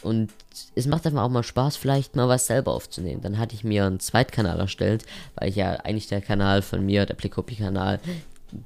und 0.02 0.32
es 0.76 0.88
macht 0.88 1.06
einfach 1.06 1.24
auch 1.24 1.30
mal 1.30 1.44
Spaß, 1.44 1.78
vielleicht 1.78 2.16
mal 2.16 2.28
was 2.28 2.48
selber 2.48 2.74
aufzunehmen. 2.74 3.22
Dann 3.22 3.38
hatte 3.38 3.56
ich 3.56 3.64
mir 3.64 3.86
einen 3.86 4.00
Zweitkanal 4.00 4.60
erstellt, 4.60 5.06
weil 5.36 5.50
ich 5.50 5.56
ja 5.56 5.74
eigentlich 5.74 6.08
der 6.08 6.22
Kanal 6.22 6.62
von 6.62 6.86
mir, 6.86 7.06
der 7.06 7.16
Plickopi-Kanal, 7.16 8.00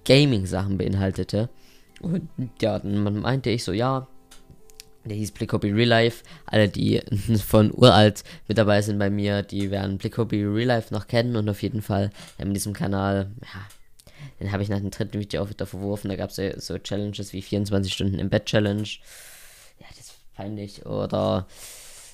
Gaming-Sachen 0.06 0.78
beinhaltete. 0.78 1.50
Und 2.02 2.30
ja, 2.62 2.80
dann 2.80 3.22
meinte 3.22 3.50
ich 3.50 3.64
so, 3.64 3.72
ja, 3.72 4.08
der 5.06 5.18
hieß 5.18 5.32
Plickopi 5.32 5.72
Real 5.72 5.88
Life. 5.88 6.24
Alle, 6.46 6.70
die 6.70 7.02
von 7.46 7.72
uralt 7.74 8.24
mit 8.48 8.58
dabei 8.58 8.82
sind 8.82 9.00
bei 9.00 9.10
mir, 9.10 9.42
die 9.42 9.72
werden 9.72 9.98
Plickopi 9.98 10.44
Real 10.44 10.68
Life 10.68 10.94
noch 10.94 11.08
kennen 11.08 11.36
und 11.36 11.50
auf 11.50 11.62
jeden 11.62 11.82
Fall 11.82 12.12
in 12.38 12.54
diesem 12.54 12.74
Kanal, 12.74 13.32
ja, 13.42 13.62
den 14.40 14.52
habe 14.52 14.64
ich 14.64 14.70
nach 14.70 14.80
dem 14.80 14.92
dritten 14.92 15.20
Video 15.20 15.42
auch 15.42 15.50
wieder 15.50 15.66
verworfen. 15.66 16.10
Da 16.10 16.16
gab 16.16 16.30
es 16.30 16.36
so, 16.36 16.44
so 16.58 16.78
Challenges 16.78 17.34
wie 17.34 17.42
24 17.42 17.94
Stunden 17.94 18.20
im 18.20 18.30
Bett 18.30 18.46
Challenge. 18.46 18.88
Peinlich. 20.36 20.86
Oder 20.86 21.48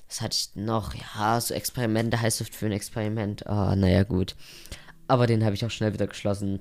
was 0.07 0.21
hatte 0.21 0.37
ich 0.39 0.55
noch? 0.55 0.93
Ja, 0.93 1.39
so 1.41 1.53
Experimente 1.53 2.19
heißt 2.21 2.41
oft 2.41 2.55
für 2.55 2.67
ein 2.67 2.71
Experiment. 2.71 3.45
Ah, 3.47 3.71
oh, 3.71 3.75
naja, 3.75 4.03
gut. 4.03 4.35
Aber 5.07 5.27
den 5.27 5.43
habe 5.43 5.55
ich 5.55 5.65
auch 5.65 5.71
schnell 5.71 5.93
wieder 5.93 6.07
geschlossen, 6.07 6.59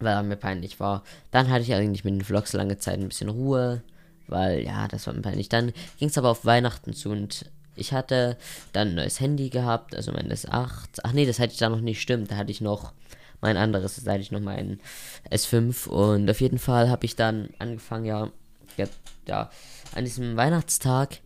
weil 0.00 0.14
er 0.14 0.22
mir 0.22 0.36
peinlich 0.36 0.80
war. 0.80 1.02
Dann 1.30 1.48
hatte 1.50 1.62
ich 1.62 1.74
eigentlich 1.74 2.04
mit 2.04 2.14
den 2.14 2.24
Vlogs 2.24 2.52
lange 2.52 2.78
Zeit 2.78 2.98
ein 2.98 3.08
bisschen 3.08 3.28
Ruhe, 3.28 3.82
weil 4.26 4.62
ja, 4.62 4.88
das 4.88 5.06
war 5.06 5.14
mir 5.14 5.22
peinlich. 5.22 5.48
Dann 5.48 5.72
ging 5.98 6.08
es 6.08 6.18
aber 6.18 6.30
auf 6.30 6.44
Weihnachten 6.44 6.92
zu 6.92 7.10
und 7.10 7.46
ich 7.74 7.92
hatte 7.92 8.36
dann 8.72 8.88
ein 8.88 8.94
neues 8.96 9.20
Handy 9.20 9.48
gehabt, 9.48 9.94
also 9.94 10.12
mein 10.12 10.30
S8. 10.30 11.00
Ach 11.02 11.12
nee, 11.12 11.26
das 11.26 11.38
hatte 11.38 11.52
ich 11.52 11.58
da 11.58 11.68
noch 11.68 11.80
nicht, 11.80 12.00
stimmt. 12.00 12.30
Da 12.30 12.36
hatte 12.36 12.50
ich 12.50 12.60
noch 12.60 12.92
mein 13.40 13.56
anderes, 13.56 14.02
da 14.04 14.12
hatte 14.12 14.20
ich 14.20 14.30
noch 14.30 14.40
mein 14.40 14.80
S5 15.30 15.88
und 15.88 16.30
auf 16.30 16.40
jeden 16.40 16.58
Fall 16.58 16.88
habe 16.90 17.06
ich 17.06 17.16
dann 17.16 17.48
angefangen, 17.58 18.04
ja, 18.04 18.30
ja, 18.76 18.86
ja, 19.26 19.50
an 19.94 20.04
diesem 20.04 20.36
Weihnachtstag 20.36 21.20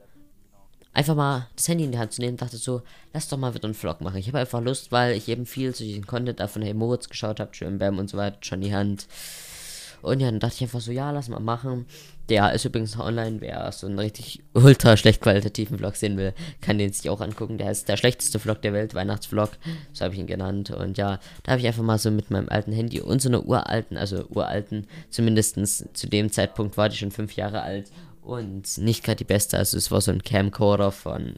einfach 0.96 1.14
mal 1.14 1.46
das 1.54 1.68
Handy 1.68 1.84
in 1.84 1.92
die 1.92 1.98
Hand 1.98 2.12
zu 2.12 2.22
nehmen, 2.22 2.38
dachte 2.38 2.56
so, 2.56 2.82
lass 3.12 3.28
doch 3.28 3.36
mal 3.36 3.54
wieder 3.54 3.64
einen 3.64 3.74
Vlog 3.74 4.00
machen. 4.00 4.16
Ich 4.16 4.28
habe 4.28 4.38
einfach 4.38 4.62
Lust, 4.62 4.92
weil 4.92 5.14
ich 5.14 5.28
eben 5.28 5.44
viel 5.44 5.74
zu 5.74 5.84
diesem 5.84 6.06
Content 6.06 6.40
von 6.50 6.62
Hey 6.62 6.74
Moritz 6.74 7.08
geschaut 7.08 7.38
habe, 7.38 7.50
Jim 7.52 7.78
Bam 7.78 7.98
und 7.98 8.08
so 8.08 8.16
weiter, 8.16 8.38
Johnny 8.42 8.70
Hand. 8.70 9.06
Und 10.02 10.20
ja, 10.20 10.30
dann 10.30 10.40
dachte 10.40 10.56
ich 10.56 10.62
einfach 10.62 10.80
so, 10.80 10.92
ja, 10.92 11.10
lass 11.10 11.28
mal 11.28 11.40
machen. 11.40 11.86
Der 12.28 12.52
ist 12.52 12.64
übrigens 12.64 12.98
online, 12.98 13.40
wer 13.40 13.70
so 13.72 13.86
einen 13.86 13.98
richtig 13.98 14.42
ultra 14.52 14.96
schlecht 14.96 15.20
qualitativen 15.20 15.78
Vlog 15.78 15.96
sehen 15.96 16.16
will, 16.16 16.32
kann 16.60 16.78
den 16.78 16.92
sich 16.92 17.08
auch 17.10 17.20
angucken. 17.20 17.58
Der 17.58 17.70
ist 17.70 17.88
der 17.88 17.96
schlechteste 17.96 18.38
Vlog 18.38 18.62
der 18.62 18.72
Welt, 18.72 18.94
Weihnachtsvlog, 18.94 19.50
so 19.92 20.04
habe 20.04 20.14
ich 20.14 20.20
ihn 20.20 20.26
genannt. 20.26 20.70
Und 20.70 20.98
ja, 20.98 21.20
da 21.42 21.52
habe 21.52 21.60
ich 21.60 21.66
einfach 21.66 21.82
mal 21.82 21.98
so 21.98 22.10
mit 22.10 22.30
meinem 22.30 22.48
alten 22.48 22.72
Handy 22.72 23.00
und 23.00 23.20
so 23.20 23.28
einer 23.28 23.46
uralten, 23.46 23.96
also 23.96 24.26
uralten, 24.28 24.86
zumindest 25.10 25.56
zu 25.96 26.08
dem 26.08 26.32
Zeitpunkt 26.32 26.76
war 26.76 26.88
die 26.88 26.96
schon 26.96 27.10
fünf 27.10 27.36
Jahre 27.36 27.62
alt 27.62 27.90
und 28.26 28.78
nicht 28.78 29.04
gerade 29.04 29.16
die 29.16 29.24
beste. 29.24 29.56
Also 29.56 29.78
es 29.78 29.90
war 29.92 30.00
so 30.00 30.10
ein 30.10 30.22
Camcorder 30.22 30.90
von 30.90 31.36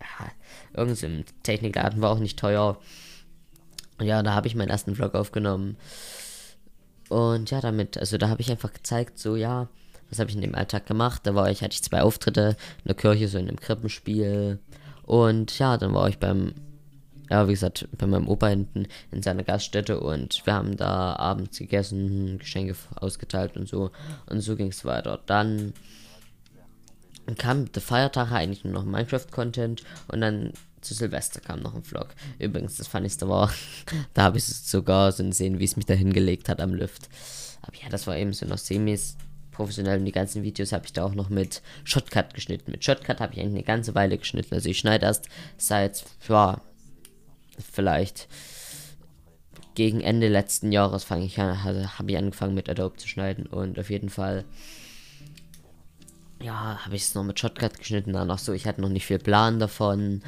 ja, 0.00 0.30
irgendeinem 0.72 1.24
Technikladen, 1.42 2.00
war 2.00 2.10
auch 2.10 2.20
nicht 2.20 2.38
teuer. 2.38 2.78
Und 3.98 4.06
ja, 4.06 4.22
da 4.22 4.34
habe 4.34 4.46
ich 4.46 4.54
meinen 4.54 4.70
ersten 4.70 4.94
Vlog 4.94 5.16
aufgenommen. 5.16 5.76
Und 7.08 7.50
ja, 7.50 7.60
damit, 7.60 7.98
also 7.98 8.18
da 8.18 8.28
habe 8.28 8.40
ich 8.40 8.50
einfach 8.52 8.72
gezeigt, 8.72 9.18
so 9.18 9.34
ja, 9.34 9.68
was 10.10 10.20
habe 10.20 10.30
ich 10.30 10.36
in 10.36 10.42
dem 10.42 10.54
Alltag 10.54 10.86
gemacht. 10.86 11.22
Da 11.24 11.34
war 11.34 11.50
ich, 11.50 11.62
hatte 11.62 11.74
ich 11.74 11.82
zwei 11.82 12.02
Auftritte 12.02 12.56
in 12.84 12.88
der 12.88 12.94
Kirche, 12.94 13.26
so 13.26 13.38
in 13.38 13.48
einem 13.48 13.58
Krippenspiel. 13.58 14.60
Und 15.02 15.58
ja, 15.58 15.76
dann 15.76 15.92
war 15.92 16.08
ich 16.08 16.18
beim, 16.18 16.54
ja, 17.30 17.48
wie 17.48 17.52
gesagt, 17.52 17.88
bei 17.98 18.06
meinem 18.06 18.28
Opa 18.28 18.46
hinten 18.46 18.86
in 19.10 19.22
seiner 19.22 19.42
Gaststätte 19.42 19.98
und 19.98 20.46
wir 20.46 20.54
haben 20.54 20.76
da 20.76 21.16
abends 21.16 21.58
gegessen, 21.58 22.38
Geschenke 22.38 22.76
ausgeteilt 22.94 23.56
und 23.56 23.68
so. 23.68 23.90
Und 24.26 24.40
so 24.40 24.54
ging 24.54 24.68
es 24.68 24.84
weiter. 24.84 25.18
Dann 25.26 25.72
kam 27.36 27.70
der 27.72 27.82
Feiertag 27.82 28.32
eigentlich 28.32 28.64
nur 28.64 28.74
noch 28.74 28.84
Minecraft-Content 28.84 29.82
und 30.08 30.20
dann 30.20 30.52
zu 30.80 30.94
Silvester 30.94 31.40
kam 31.40 31.60
noch 31.60 31.74
ein 31.74 31.82
Vlog. 31.82 32.08
Übrigens, 32.38 32.76
das 32.76 32.88
ich 32.94 33.20
war, 33.22 33.52
da 34.14 34.22
habe 34.22 34.38
ich 34.38 34.44
sogar 34.44 35.12
so 35.12 35.24
gesehen, 35.24 35.58
wie 35.58 35.64
es 35.64 35.76
mich 35.76 35.86
da 35.86 35.94
hingelegt 35.94 36.48
hat 36.48 36.60
am 36.60 36.74
Lüft. 36.74 37.08
Aber 37.62 37.76
ja, 37.76 37.88
das 37.88 38.06
war 38.06 38.16
eben 38.16 38.32
so 38.32 38.46
noch 38.46 38.58
semis 38.58 39.16
professionell 39.52 39.98
und 39.98 40.04
die 40.04 40.12
ganzen 40.12 40.44
Videos 40.44 40.72
habe 40.72 40.86
ich 40.86 40.92
da 40.92 41.04
auch 41.04 41.14
noch 41.14 41.30
mit 41.30 41.62
Shotcut 41.82 42.32
geschnitten. 42.32 42.70
Mit 42.70 42.84
Shotcut 42.84 43.20
habe 43.20 43.34
ich 43.34 43.40
eigentlich 43.40 43.54
eine 43.54 43.64
ganze 43.64 43.94
Weile 43.94 44.16
geschnitten. 44.16 44.54
Also 44.54 44.68
ich 44.68 44.78
schneide 44.78 45.06
erst 45.06 45.28
seit, 45.56 46.04
ja, 46.28 46.60
vielleicht 47.58 48.28
gegen 49.74 50.00
Ende 50.00 50.28
letzten 50.28 50.72
Jahres 50.72 51.04
fange 51.04 51.24
ich 51.24 51.38
an, 51.40 51.58
also 51.64 51.98
habe 51.98 52.10
ich 52.10 52.16
angefangen 52.16 52.54
mit 52.54 52.68
Adobe 52.68 52.96
zu 52.96 53.08
schneiden 53.08 53.46
und 53.46 53.78
auf 53.78 53.90
jeden 53.90 54.08
Fall 54.08 54.44
ja, 56.40 56.84
habe 56.84 56.96
ich 56.96 57.02
es 57.02 57.14
noch 57.14 57.24
mit 57.24 57.38
Shotcut 57.38 57.78
geschnitten, 57.78 58.12
danach 58.12 58.38
so, 58.38 58.52
ich 58.52 58.66
hatte 58.66 58.80
noch 58.80 58.88
nicht 58.88 59.06
viel 59.06 59.18
Plan 59.18 59.58
davon, 59.58 60.22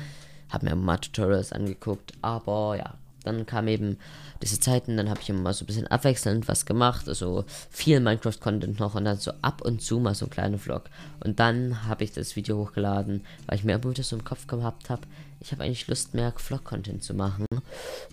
habe 0.49 0.67
mir 0.67 0.77
mal 0.77 0.99
Tutorials 0.99 1.53
angeguckt, 1.53 2.13
aber 2.23 2.77
ja, 2.77 2.95
dann 3.25 3.47
kam 3.47 3.69
eben 3.69 3.99
diese 4.43 4.59
Zeiten, 4.59 4.97
dann 4.97 5.11
habe 5.11 5.21
ich 5.21 5.29
immer 5.29 5.43
mal 5.43 5.53
so 5.53 5.65
ein 5.65 5.67
bisschen 5.67 5.87
abwechselnd 5.87 6.49
was 6.49 6.65
gemacht, 6.65 7.09
also 7.09 7.45
viel 7.69 8.01
Minecraft-Content 8.01 8.81
noch 8.81 8.95
und 8.95 9.05
dann 9.05 9.19
so 9.19 9.33
ab 9.43 9.61
und 9.63 9.83
zu 9.83 9.99
mal 10.01 10.15
so 10.15 10.27
ein 10.27 10.31
kleiner 10.31 10.59
Vlog. 10.59 10.85
Und 11.23 11.39
dann 11.39 11.87
habe 11.87 12.05
ich 12.05 12.13
das 12.13 12.37
Video 12.37 12.57
hochgeladen, 12.57 13.25
weil 13.47 13.59
ich 13.59 13.65
mir 13.65 13.75
immer 13.75 13.91
wieder 13.91 14.03
so 14.03 14.17
im 14.17 14.25
Kopf 14.25 14.47
gehabt 14.47 14.89
habe, 14.89 15.03
ich 15.41 15.53
habe 15.53 15.65
eigentlich 15.65 15.87
Lust 15.89 16.15
mehr 16.15 16.33
Vlog-Content 16.37 17.03
zu 17.03 17.15
machen. 17.15 17.47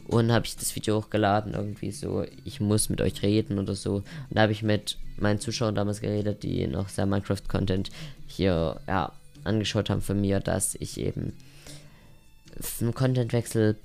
Und 0.07 0.31
habe 0.31 0.46
ich 0.46 0.55
das 0.55 0.75
Video 0.75 0.98
hochgeladen, 0.98 1.53
irgendwie 1.53 1.91
so, 1.91 2.25
ich 2.46 2.60
muss 2.62 2.89
mit 2.89 3.01
euch 3.01 3.22
reden 3.22 3.60
oder 3.60 3.75
so. 3.75 3.96
Und 3.96 4.05
da 4.29 4.41
habe 4.41 4.53
ich 4.53 4.63
mit 4.63 4.98
meinen 5.17 5.39
Zuschauern 5.39 5.75
damals 5.75 6.01
geredet, 6.01 6.43
die 6.43 6.65
noch 6.67 6.89
sehr 6.89 7.05
Minecraft-Content 7.05 7.89
hier, 8.27 8.79
ja, 8.88 9.12
angeschaut 9.43 9.89
haben 9.89 10.01
von 10.01 10.19
mir, 10.19 10.39
dass 10.39 10.75
ich 10.75 11.00
eben 11.00 11.34
einen 12.81 12.93
Contentwechsel 12.93 13.75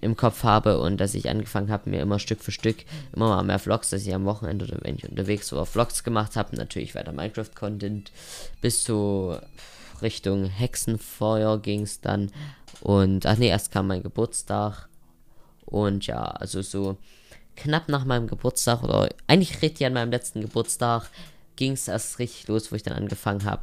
im 0.00 0.16
Kopf 0.16 0.42
habe 0.44 0.80
und 0.80 0.98
dass 0.98 1.14
ich 1.14 1.30
angefangen 1.30 1.70
habe, 1.70 1.88
mir 1.88 2.02
immer 2.02 2.18
Stück 2.18 2.40
für 2.40 2.52
Stück 2.52 2.84
immer 3.14 3.28
mal 3.28 3.42
mehr 3.42 3.58
Vlogs, 3.58 3.90
dass 3.90 4.06
ich 4.06 4.14
am 4.14 4.26
Wochenende 4.26 4.66
oder 4.66 4.78
wenn 4.82 4.96
ich 4.96 5.08
unterwegs 5.08 5.50
war, 5.52 5.64
Vlogs 5.64 6.04
gemacht 6.04 6.36
habe. 6.36 6.56
Natürlich 6.56 6.94
weiter 6.94 7.12
Minecraft-Content 7.12 8.12
bis 8.60 8.84
zu 8.84 9.38
Richtung 10.02 10.46
Hexenfeuer 10.46 11.60
ging 11.60 11.82
es 11.82 12.00
dann. 12.00 12.30
Und, 12.80 13.26
ach 13.26 13.36
nee, 13.38 13.48
erst 13.48 13.70
kam 13.70 13.86
mein 13.86 14.02
Geburtstag. 14.02 14.88
Und 15.64 16.06
ja, 16.06 16.22
also 16.22 16.62
so 16.62 16.98
knapp 17.56 17.88
nach 17.88 18.04
meinem 18.04 18.26
Geburtstag 18.26 18.82
oder 18.82 19.08
eigentlich 19.26 19.62
richtig 19.62 19.86
an 19.86 19.92
meinem 19.92 20.10
letzten 20.10 20.40
Geburtstag 20.40 21.08
ging 21.56 21.72
es 21.72 21.88
erst 21.88 22.18
richtig 22.18 22.48
los, 22.48 22.70
wo 22.70 22.76
ich 22.76 22.82
dann 22.82 22.96
angefangen 22.96 23.44
habe, 23.44 23.62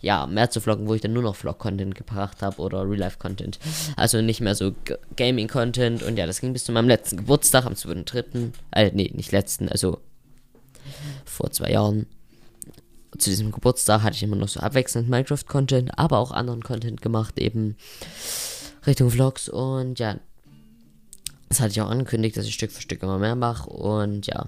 ja, 0.00 0.26
mehr 0.26 0.50
zu 0.50 0.60
vloggen, 0.60 0.88
wo 0.88 0.94
ich 0.94 1.00
dann 1.00 1.12
nur 1.12 1.22
noch 1.22 1.36
Vlog-Content 1.36 1.94
gebracht 1.94 2.42
habe 2.42 2.60
oder 2.60 2.88
Real-Life-Content. 2.88 3.58
Also 3.96 4.20
nicht 4.22 4.40
mehr 4.40 4.54
so 4.54 4.74
Gaming-Content. 5.16 6.02
Und 6.02 6.16
ja, 6.16 6.26
das 6.26 6.40
ging 6.40 6.52
bis 6.52 6.64
zu 6.64 6.72
meinem 6.72 6.88
letzten 6.88 7.18
Geburtstag 7.18 7.66
am 7.66 7.74
2.3. 7.74 8.52
Äh, 8.72 8.90
nee, 8.94 9.10
nicht 9.14 9.32
letzten, 9.32 9.68
also 9.68 10.00
vor 11.24 11.50
zwei 11.50 11.70
Jahren. 11.70 12.06
Zu 13.18 13.30
diesem 13.30 13.52
Geburtstag 13.52 14.02
hatte 14.02 14.16
ich 14.16 14.22
immer 14.22 14.36
noch 14.36 14.48
so 14.48 14.60
abwechselnd 14.60 15.08
Minecraft-Content, 15.08 15.98
aber 15.98 16.18
auch 16.18 16.30
anderen 16.30 16.62
Content 16.62 17.02
gemacht, 17.02 17.38
eben 17.38 17.76
Richtung 18.86 19.10
Vlogs. 19.10 19.48
Und 19.48 19.98
ja, 19.98 20.18
das 21.48 21.60
hatte 21.60 21.72
ich 21.72 21.80
auch 21.80 21.90
angekündigt, 21.90 22.36
dass 22.36 22.46
ich 22.46 22.54
Stück 22.54 22.70
für 22.70 22.80
Stück 22.80 23.02
immer 23.02 23.18
mehr 23.18 23.34
mache. 23.34 23.68
Und 23.68 24.26
ja, 24.26 24.46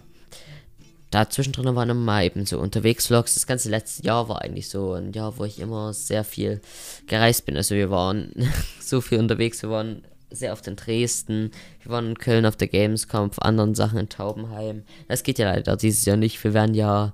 dazwischen 1.11 1.53
drin 1.53 1.75
waren 1.75 1.91
immer 1.91 2.23
eben 2.23 2.47
so 2.47 2.59
unterwegs 2.59 3.07
Vlogs. 3.09 3.35
Das 3.35 3.47
ganze 3.47 3.69
letzte 3.69 4.05
Jahr 4.05 4.29
war 4.29 4.43
eigentlich 4.43 4.69
so 4.69 4.93
ein 4.95 5.13
Jahr, 5.13 5.39
wo 5.39 5.45
ich 5.45 5.59
immer 5.59 5.93
sehr 5.93 6.25
viel 6.25 6.61
gereist 7.07 7.47
bin. 7.47 7.57
Also 7.57 7.75
wir 7.75 7.91
waren 7.91 8.33
so 8.81 9.01
viel 9.01 9.19
unterwegs. 9.19 9.63
Wir 9.63 9.71
waren 9.71 10.03
sehr 10.31 10.53
oft 10.53 10.67
in 10.67 10.77
Dresden. 10.77 11.51
Wir 11.83 11.93
waren 11.93 12.11
in 12.11 12.19
Köln 12.19 12.47
auf 12.47 12.57
der 12.57 12.69
Gamescom, 12.69 13.31
auf 13.31 13.43
anderen 13.43 13.75
Sachen 13.75 13.99
in 13.99 14.09
Taubenheim. 14.09 14.85
Das 15.09 15.23
geht 15.23 15.39
ja 15.39 15.53
leider 15.53 15.77
dieses 15.77 16.05
Jahr 16.05 16.17
nicht. 16.17 16.43
Wir 16.43 16.55
wären 16.55 16.75
ja 16.75 17.13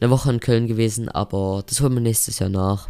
eine 0.00 0.10
Woche 0.10 0.30
in 0.30 0.40
Köln 0.40 0.66
gewesen, 0.66 1.08
aber 1.08 1.62
das 1.66 1.80
holen 1.80 1.94
wir 1.94 2.00
nächstes 2.00 2.38
Jahr 2.38 2.50
nach. 2.50 2.88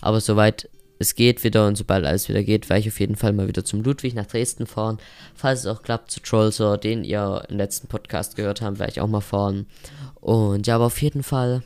Aber 0.00 0.20
soweit 0.20 0.68
es 0.98 1.14
geht 1.14 1.42
wieder 1.44 1.66
und 1.66 1.76
sobald 1.76 2.04
alles 2.04 2.28
wieder 2.28 2.42
geht, 2.42 2.68
werde 2.68 2.80
ich 2.80 2.88
auf 2.88 3.00
jeden 3.00 3.16
Fall 3.16 3.32
mal 3.32 3.48
wieder 3.48 3.64
zum 3.64 3.82
Ludwig 3.82 4.14
nach 4.14 4.26
Dresden 4.26 4.66
fahren. 4.66 4.98
Falls 5.34 5.60
es 5.60 5.66
auch 5.66 5.82
klappt, 5.82 6.10
zu 6.10 6.20
Trollser, 6.20 6.78
den 6.78 7.04
ihr 7.04 7.44
im 7.48 7.56
letzten 7.56 7.88
Podcast 7.88 8.36
gehört 8.36 8.60
habt, 8.62 8.78
werde 8.78 8.92
ich 8.92 9.00
auch 9.00 9.08
mal 9.08 9.20
fahren. 9.20 9.66
Und 10.20 10.66
ja, 10.66 10.76
aber 10.76 10.86
auf 10.86 11.02
jeden 11.02 11.22
Fall 11.22 11.62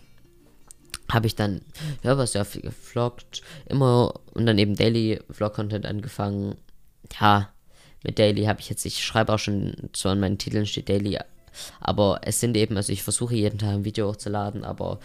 habe 1.12 1.26
ich 1.26 1.36
dann, 1.36 1.60
ja, 2.02 2.18
was 2.18 2.32
sehr 2.32 2.44
viel 2.44 2.62
gefloggt, 2.62 3.42
immer 3.66 4.14
und 4.34 4.46
dann 4.46 4.58
eben 4.58 4.74
Daily 4.74 5.20
Vlog-Content 5.30 5.86
angefangen. 5.86 6.56
Ja, 7.20 7.50
mit 8.02 8.18
Daily 8.18 8.44
habe 8.44 8.60
ich 8.60 8.70
jetzt, 8.70 8.84
ich 8.86 9.04
schreibe 9.04 9.34
auch 9.34 9.38
schon, 9.38 9.90
so 9.94 10.08
an 10.08 10.20
meinen 10.20 10.38
Titeln 10.38 10.66
steht 10.66 10.88
Daily, 10.88 11.18
aber 11.80 12.20
es 12.22 12.40
sind 12.40 12.56
eben, 12.56 12.76
also 12.76 12.92
ich 12.92 13.02
versuche 13.02 13.34
jeden 13.34 13.58
Tag 13.58 13.70
ein 13.70 13.84
Video 13.84 14.08
hochzuladen, 14.08 14.64
aber 14.64 14.98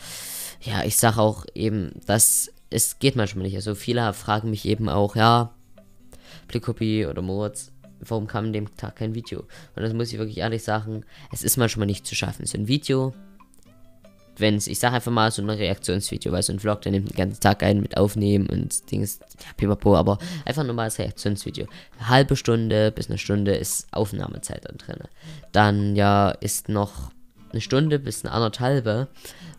ja, 0.61 0.83
ich 0.83 0.97
sage 0.97 1.19
auch 1.19 1.45
eben, 1.55 1.91
dass 2.05 2.51
es 2.69 2.99
geht 2.99 3.15
manchmal 3.15 3.45
nicht. 3.45 3.55
Also 3.55 3.75
viele 3.75 4.13
fragen 4.13 4.49
mich 4.49 4.65
eben 4.65 4.89
auch, 4.89 5.15
ja, 5.15 5.53
Blickkopie 6.47 7.05
oder 7.05 7.21
Moritz, 7.21 7.71
warum 7.99 8.27
kam 8.27 8.45
an 8.45 8.53
dem 8.53 8.75
Tag 8.75 8.97
kein 8.97 9.15
Video? 9.15 9.41
Und 9.75 9.83
das 9.83 9.93
muss 9.93 10.11
ich 10.11 10.19
wirklich 10.19 10.37
ehrlich 10.37 10.63
sagen, 10.63 11.03
es 11.31 11.43
ist 11.43 11.57
manchmal 11.57 11.87
nicht 11.87 12.05
zu 12.05 12.15
schaffen. 12.15 12.45
So 12.45 12.57
ein 12.57 12.67
Video, 12.67 13.13
wenn 14.41 14.55
es, 14.55 14.67
ich 14.67 14.79
sage 14.79 14.95
einfach 14.95 15.11
mal 15.11 15.31
so 15.31 15.41
ein 15.41 15.49
Reaktionsvideo, 15.49 16.31
weil 16.31 16.43
so 16.43 16.51
ein 16.51 16.59
Vlog, 16.59 16.81
der 16.81 16.91
nimmt 16.91 17.09
den 17.09 17.15
ganzen 17.15 17.39
Tag 17.39 17.63
ein 17.63 17.79
mit 17.79 17.95
Aufnehmen 17.95 18.47
und 18.47 18.91
Dings, 18.91 19.19
pipapo, 19.55 19.95
aber 19.95 20.17
einfach 20.45 20.63
nur 20.63 20.73
mal 20.73 20.83
als 20.83 20.99
Reaktionsvideo. 20.99 21.67
Eine 21.97 22.09
halbe 22.09 22.35
Stunde 22.35 22.91
bis 22.91 23.07
eine 23.07 23.17
Stunde 23.17 23.55
ist 23.55 23.87
Aufnahmezeit 23.91 24.65
dann 24.65 24.77
drin. 24.77 25.07
Dann 25.51 25.95
ja 25.95 26.31
ist 26.31 26.67
noch 26.67 27.11
eine 27.51 27.61
Stunde 27.61 27.99
bis 27.99 28.23
eine 28.23 28.33
anderthalbe, 28.33 29.07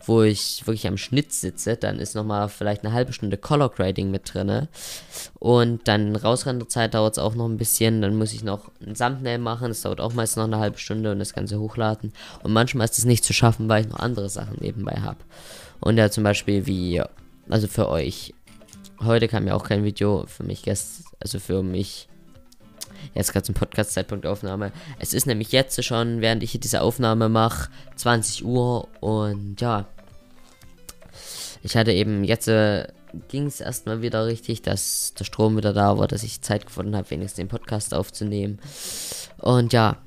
wo 0.05 0.21
ich 0.21 0.65
wirklich 0.65 0.87
am 0.87 0.97
Schnitt 0.97 1.31
sitze, 1.31 1.77
dann 1.77 1.99
ist 1.99 2.15
nochmal 2.15 2.49
vielleicht 2.49 2.83
eine 2.83 2.93
halbe 2.93 3.13
Stunde 3.13 3.37
Color 3.37 3.69
Grading 3.69 4.11
mit 4.11 4.33
drin. 4.33 4.67
Und 5.39 5.87
dann 5.87 6.15
Rausrenderzeit 6.15 6.93
dauert 6.93 7.13
es 7.13 7.19
auch 7.19 7.35
noch 7.35 7.45
ein 7.45 7.57
bisschen. 7.57 8.01
Dann 8.01 8.15
muss 8.15 8.33
ich 8.33 8.43
noch 8.43 8.71
ein 8.85 8.95
Thumbnail 8.95 9.37
machen. 9.37 9.69
Das 9.69 9.81
dauert 9.81 10.01
auch 10.01 10.13
meist 10.13 10.37
noch 10.37 10.43
eine 10.43 10.59
halbe 10.59 10.77
Stunde 10.77 11.11
und 11.11 11.19
das 11.19 11.33
Ganze 11.33 11.59
hochladen. 11.59 12.13
Und 12.43 12.53
manchmal 12.53 12.85
ist 12.85 12.97
es 12.97 13.05
nicht 13.05 13.23
zu 13.23 13.33
schaffen, 13.33 13.69
weil 13.69 13.85
ich 13.85 13.91
noch 13.91 13.99
andere 13.99 14.29
Sachen 14.29 14.57
nebenbei 14.59 14.99
habe. 15.01 15.19
Und 15.79 15.97
ja, 15.97 16.09
zum 16.09 16.23
Beispiel 16.23 16.65
wie, 16.65 17.01
also 17.49 17.67
für 17.67 17.89
euch. 17.89 18.33
Heute 19.01 19.27
kam 19.27 19.47
ja 19.47 19.55
auch 19.55 19.65
kein 19.65 19.83
Video 19.83 20.25
für 20.27 20.43
mich 20.43 20.63
gestern, 20.63 21.05
also 21.19 21.39
für 21.39 21.61
mich 21.61 22.07
Jetzt 23.13 23.33
gerade 23.33 23.45
zum 23.45 23.55
Podcast-Zeitpunkt 23.55 24.25
Aufnahme. 24.25 24.71
Es 24.99 25.13
ist 25.13 25.25
nämlich 25.25 25.51
jetzt 25.51 25.83
schon, 25.83 26.21
während 26.21 26.43
ich 26.43 26.51
hier 26.51 26.61
diese 26.61 26.81
Aufnahme 26.81 27.29
mache, 27.29 27.69
20 27.95 28.45
Uhr 28.45 28.87
und 28.99 29.61
ja. 29.61 29.85
Ich 31.61 31.77
hatte 31.77 31.93
eben 31.93 32.23
jetzt 32.23 32.47
äh, 32.47 32.87
ging 33.27 33.45
es 33.45 33.61
erstmal 33.61 34.01
wieder 34.01 34.25
richtig, 34.25 34.61
dass 34.61 35.13
der 35.17 35.25
Strom 35.25 35.57
wieder 35.57 35.73
da 35.73 35.97
war, 35.97 36.07
dass 36.07 36.23
ich 36.23 36.41
Zeit 36.41 36.65
gefunden 36.65 36.95
habe, 36.95 37.09
wenigstens 37.11 37.37
den 37.37 37.47
Podcast 37.47 37.93
aufzunehmen. 37.93 38.59
Und 39.37 39.73
ja, 39.73 39.97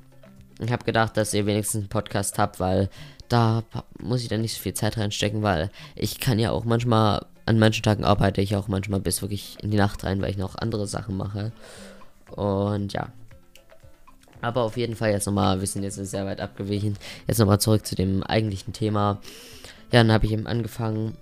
ich 0.59 0.73
habe 0.73 0.85
gedacht, 0.85 1.17
dass 1.17 1.35
ihr 1.35 1.47
wenigstens 1.47 1.83
einen 1.83 1.89
Podcast 1.89 2.39
habt, 2.39 2.61
weil 2.61 2.89
da 3.29 3.63
muss 4.01 4.23
ich 4.23 4.29
dann 4.29 4.41
nicht 4.41 4.55
so 4.55 4.63
viel 4.63 4.75
Zeit 4.75 4.97
reinstecken, 4.97 5.43
weil 5.43 5.71
ich 5.95 6.21
kann 6.21 6.39
ja 6.39 6.51
auch 6.51 6.65
manchmal, 6.65 7.27
an 7.45 7.59
manchen 7.59 7.83
Tagen 7.83 8.05
arbeite 8.05 8.41
ich 8.41 8.57
auch 8.57 8.69
manchmal 8.69 9.01
bis 9.01 9.23
wirklich 9.23 9.57
in 9.63 9.71
die 9.71 9.77
Nacht 9.77 10.05
rein, 10.05 10.21
weil 10.21 10.31
ich 10.31 10.37
noch 10.37 10.57
andere 10.57 10.87
Sachen 10.87 11.17
mache. 11.17 11.53
Und 12.31 12.93
ja. 12.93 13.09
Aber 14.43 14.63
auf 14.63 14.77
jeden 14.77 14.97
Fall 14.97 15.11
jetzt 15.11 15.27
nochmal, 15.27 15.61
wir 15.61 15.67
sind 15.67 15.83
jetzt 15.83 15.97
sehr 15.97 16.27
weit 16.27 16.41
abgewichen. 16.41 16.97
Jetzt 17.27 17.39
nochmal 17.39 17.61
zurück 17.61 17.87
zu 17.87 17.95
dem 17.95 18.23
eigentlichen 18.23 18.73
Thema. 18.73 19.21
Ja, 19.93 20.01
dann 20.03 20.13
habe 20.13 20.27
ich 20.27 20.33
eben 20.33 20.47
angefangen, 20.47 21.17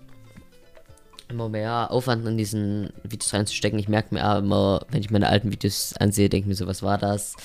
immer 1.29 1.49
mehr 1.49 1.91
Aufwand 1.91 2.27
in 2.27 2.37
diesen 2.37 2.91
Videos 3.03 3.33
reinzustecken. 3.33 3.79
Ich 3.79 3.89
merke 3.89 4.15
mir 4.15 4.39
immer, 4.39 4.85
wenn 4.91 5.01
ich 5.01 5.11
meine 5.11 5.29
alten 5.29 5.53
Videos 5.53 5.95
ansehe, 5.99 6.29
denke 6.29 6.49
mir 6.49 6.55
so, 6.55 6.67
was 6.67 6.83
war 6.83 6.99
das? 6.99 7.37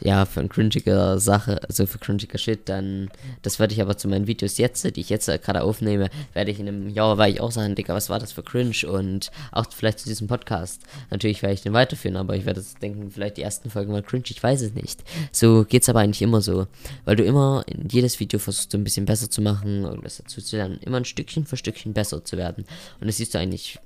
Ja, 0.00 0.24
für 0.24 0.40
ein 0.40 0.48
cringiger 0.48 1.18
Sache, 1.18 1.60
also 1.68 1.86
für 1.86 1.98
cringiger 1.98 2.38
Shit, 2.38 2.68
dann, 2.68 3.10
das 3.42 3.58
werde 3.58 3.74
ich 3.74 3.82
aber 3.82 3.96
zu 3.96 4.08
meinen 4.08 4.26
Videos 4.26 4.58
jetzt, 4.58 4.84
die 4.84 5.00
ich 5.00 5.10
jetzt 5.10 5.26
gerade 5.26 5.62
aufnehme, 5.62 6.08
werde 6.32 6.50
ich 6.50 6.58
in 6.58 6.68
einem 6.68 6.88
Jahr, 6.88 7.18
weil 7.18 7.32
ich 7.32 7.40
auch 7.40 7.52
sagen, 7.52 7.74
Digga, 7.74 7.94
was 7.94 8.08
war 8.08 8.18
das 8.18 8.32
für 8.32 8.42
cringe 8.42 8.86
und 8.88 9.30
auch 9.52 9.66
vielleicht 9.70 10.00
zu 10.00 10.08
diesem 10.08 10.26
Podcast. 10.26 10.82
Natürlich 11.10 11.42
werde 11.42 11.54
ich 11.54 11.62
den 11.62 11.72
weiterführen, 11.72 12.16
aber 12.16 12.36
ich 12.36 12.46
werde 12.46 12.64
denken, 12.80 13.10
vielleicht 13.10 13.36
die 13.36 13.42
ersten 13.42 13.70
Folgen 13.70 13.92
waren 13.92 14.04
cringe, 14.04 14.24
ich 14.28 14.42
weiß 14.42 14.62
es 14.62 14.74
nicht. 14.74 15.02
So 15.32 15.64
geht's 15.64 15.88
aber 15.88 16.00
eigentlich 16.00 16.22
immer 16.22 16.40
so, 16.40 16.66
weil 17.04 17.16
du 17.16 17.24
immer 17.24 17.64
in 17.66 17.88
jedes 17.88 18.20
Video 18.20 18.38
versuchst, 18.38 18.74
ein 18.74 18.84
bisschen 18.84 19.06
besser 19.06 19.30
zu 19.30 19.42
machen, 19.42 19.84
irgendwas 19.84 20.16
dazu 20.16 20.40
zu 20.40 20.56
lernen, 20.56 20.78
immer 20.82 20.96
ein 20.96 21.04
Stückchen 21.04 21.46
für 21.46 21.56
Stückchen 21.56 21.92
besser 21.92 22.24
zu 22.24 22.36
werden. 22.36 22.64
Und 23.00 23.06
das 23.06 23.18
siehst 23.18 23.34
du 23.34 23.38
eigentlich 23.38 23.78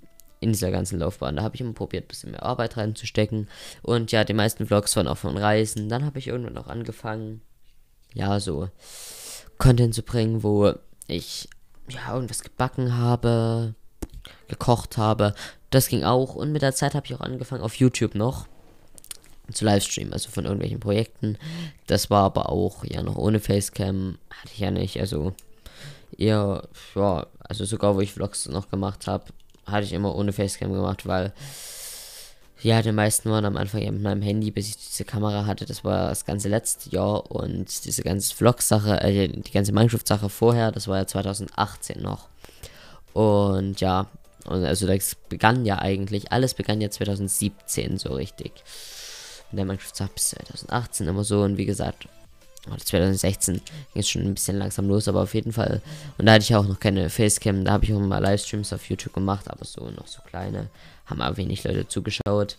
in 0.45 0.53
dieser 0.53 0.71
ganzen 0.71 0.99
Laufbahn. 0.99 1.37
Da 1.37 1.43
habe 1.43 1.55
ich 1.55 1.63
immer 1.63 1.73
probiert, 1.73 2.05
ein 2.05 2.09
bisschen 2.09 2.31
mehr 2.33 2.43
Arbeit 2.43 2.77
reinzustecken. 2.77 3.49
Und 3.81 4.13
ja, 4.13 4.25
die 4.25 4.35
meisten 4.35 4.67
Vlogs 4.67 4.95
waren 4.95 5.09
auch 5.09 5.17
von 5.17 5.39
Reisen. 5.39 5.89
Dann 5.89 6.05
habe 6.05 6.19
ich 6.19 6.29
irgendwann 6.29 6.59
auch 6.59 6.67
angefangen, 6.67 7.41
ja, 8.13 8.39
so 8.41 8.69
Content 9.57 9.95
zu 9.95 10.03
bringen, 10.03 10.43
wo 10.43 10.75
ich 11.09 11.49
ja 11.89 12.13
irgendwas 12.13 12.43
gebacken 12.43 12.99
habe, 12.99 13.75
gekocht 14.49 14.99
habe. 14.99 15.35
Das 15.71 15.89
ging 15.89 16.05
auch. 16.05 16.35
Und 16.35 16.53
mit 16.53 16.61
der 16.61 16.75
Zeit 16.75 16.95
habe 16.95 17.07
ich 17.07 17.15
auch 17.15 17.23
angefangen 17.23 17.63
auf 17.63 17.77
YouTube 17.77 18.15
noch 18.15 18.47
zu 19.51 19.65
Livestreamen, 19.65 20.13
also 20.13 20.29
von 20.29 20.45
irgendwelchen 20.45 20.81
Projekten. 20.81 21.39
Das 21.87 22.11
war 22.11 22.25
aber 22.25 22.51
auch 22.51 22.85
ja 22.85 23.03
noch 23.03 23.17
ohne 23.17 23.41
Facecam, 23.41 24.19
hatte 24.29 24.53
ich 24.53 24.59
ja 24.59 24.71
nicht. 24.71 25.01
Also 25.01 25.33
eher, 26.19 26.69
ja, 26.95 27.27
also 27.39 27.65
sogar 27.65 27.97
wo 27.97 28.03
ich 28.03 28.13
Vlogs 28.13 28.47
noch 28.47 28.69
gemacht 28.69 29.07
habe, 29.07 29.25
hatte 29.67 29.85
ich 29.85 29.93
immer 29.93 30.15
ohne 30.15 30.33
Facecam 30.33 30.73
gemacht, 30.73 31.07
weil 31.07 31.33
ja, 32.65 32.81
die 32.81 32.93
meisten 32.93 33.31
waren 33.31 33.45
am 33.45 33.59
Anfang 33.59 33.83
ja 33.83 33.93
mit 33.93 34.01
meinem 34.01 34.23
Handy, 34.23 34.51
bis 34.51 34.69
ich 34.69 34.77
diese 34.79 35.05
Kamera 35.05 35.45
hatte. 35.45 35.67
Das 35.67 35.85
war 35.85 36.09
das 36.09 36.25
ganze 36.25 36.49
letzte 36.49 36.89
Jahr 36.91 37.31
und 37.31 37.85
diese 37.85 38.03
ganze 38.03 38.35
Vlog-Sache, 38.35 39.03
äh, 39.03 39.29
die 39.29 39.53
ganze 39.53 39.73
Minecraft-Sache 39.73 40.31
vorher, 40.31 40.73
das 40.73 40.89
war 40.89 40.97
ja 40.97 41.07
2018 41.07 42.01
noch. 42.01 42.29
Und 43.13 43.81
ja, 43.83 44.07
und 44.47 44.65
also 44.65 44.87
das 44.87 45.15
begann 45.29 45.67
ja 45.67 45.79
eigentlich, 45.79 46.33
alles 46.33 46.55
begann 46.55 46.81
ja 46.81 46.91
2017 46.91 47.99
so 47.99 48.15
richtig. 48.15 48.53
in 49.51 49.57
der 49.57 49.67
Minecraft 49.67 49.95
sagt 49.95 50.15
bis 50.15 50.31
2018 50.31 51.07
immer 51.07 51.25
so 51.25 51.43
und 51.43 51.59
wie 51.59 51.67
gesagt, 51.67 52.09
2016 52.67 53.55
ging 53.55 53.63
es 53.95 54.09
schon 54.09 54.23
ein 54.23 54.35
bisschen 54.35 54.59
langsam 54.59 54.89
los, 54.89 55.09
aber 55.09 55.23
auf 55.23 55.35
jeden 55.35 55.53
Fall. 55.53 55.83
Und 56.19 56.27
da 56.27 56.33
hatte 56.33 56.45
ich 56.45 56.55
auch 56.55 56.67
noch 56.67 56.81
keine 56.81 57.11
Facecam, 57.11 57.65
da 57.65 57.73
habe 57.73 57.85
ich 57.85 57.93
auch 57.93 58.01
mal 58.01 58.23
Livestreams 58.23 58.73
auf 58.73 58.89
YouTube 58.89 59.13
gemacht, 59.13 59.51
aber 59.51 59.65
so 59.65 59.91
noch 59.91 60.07
so 60.07 60.21
kleine, 60.23 60.69
haben 61.07 61.21
aber 61.21 61.37
wenig 61.37 61.65
Leute 61.65 61.87
zugeschaut. 61.89 62.57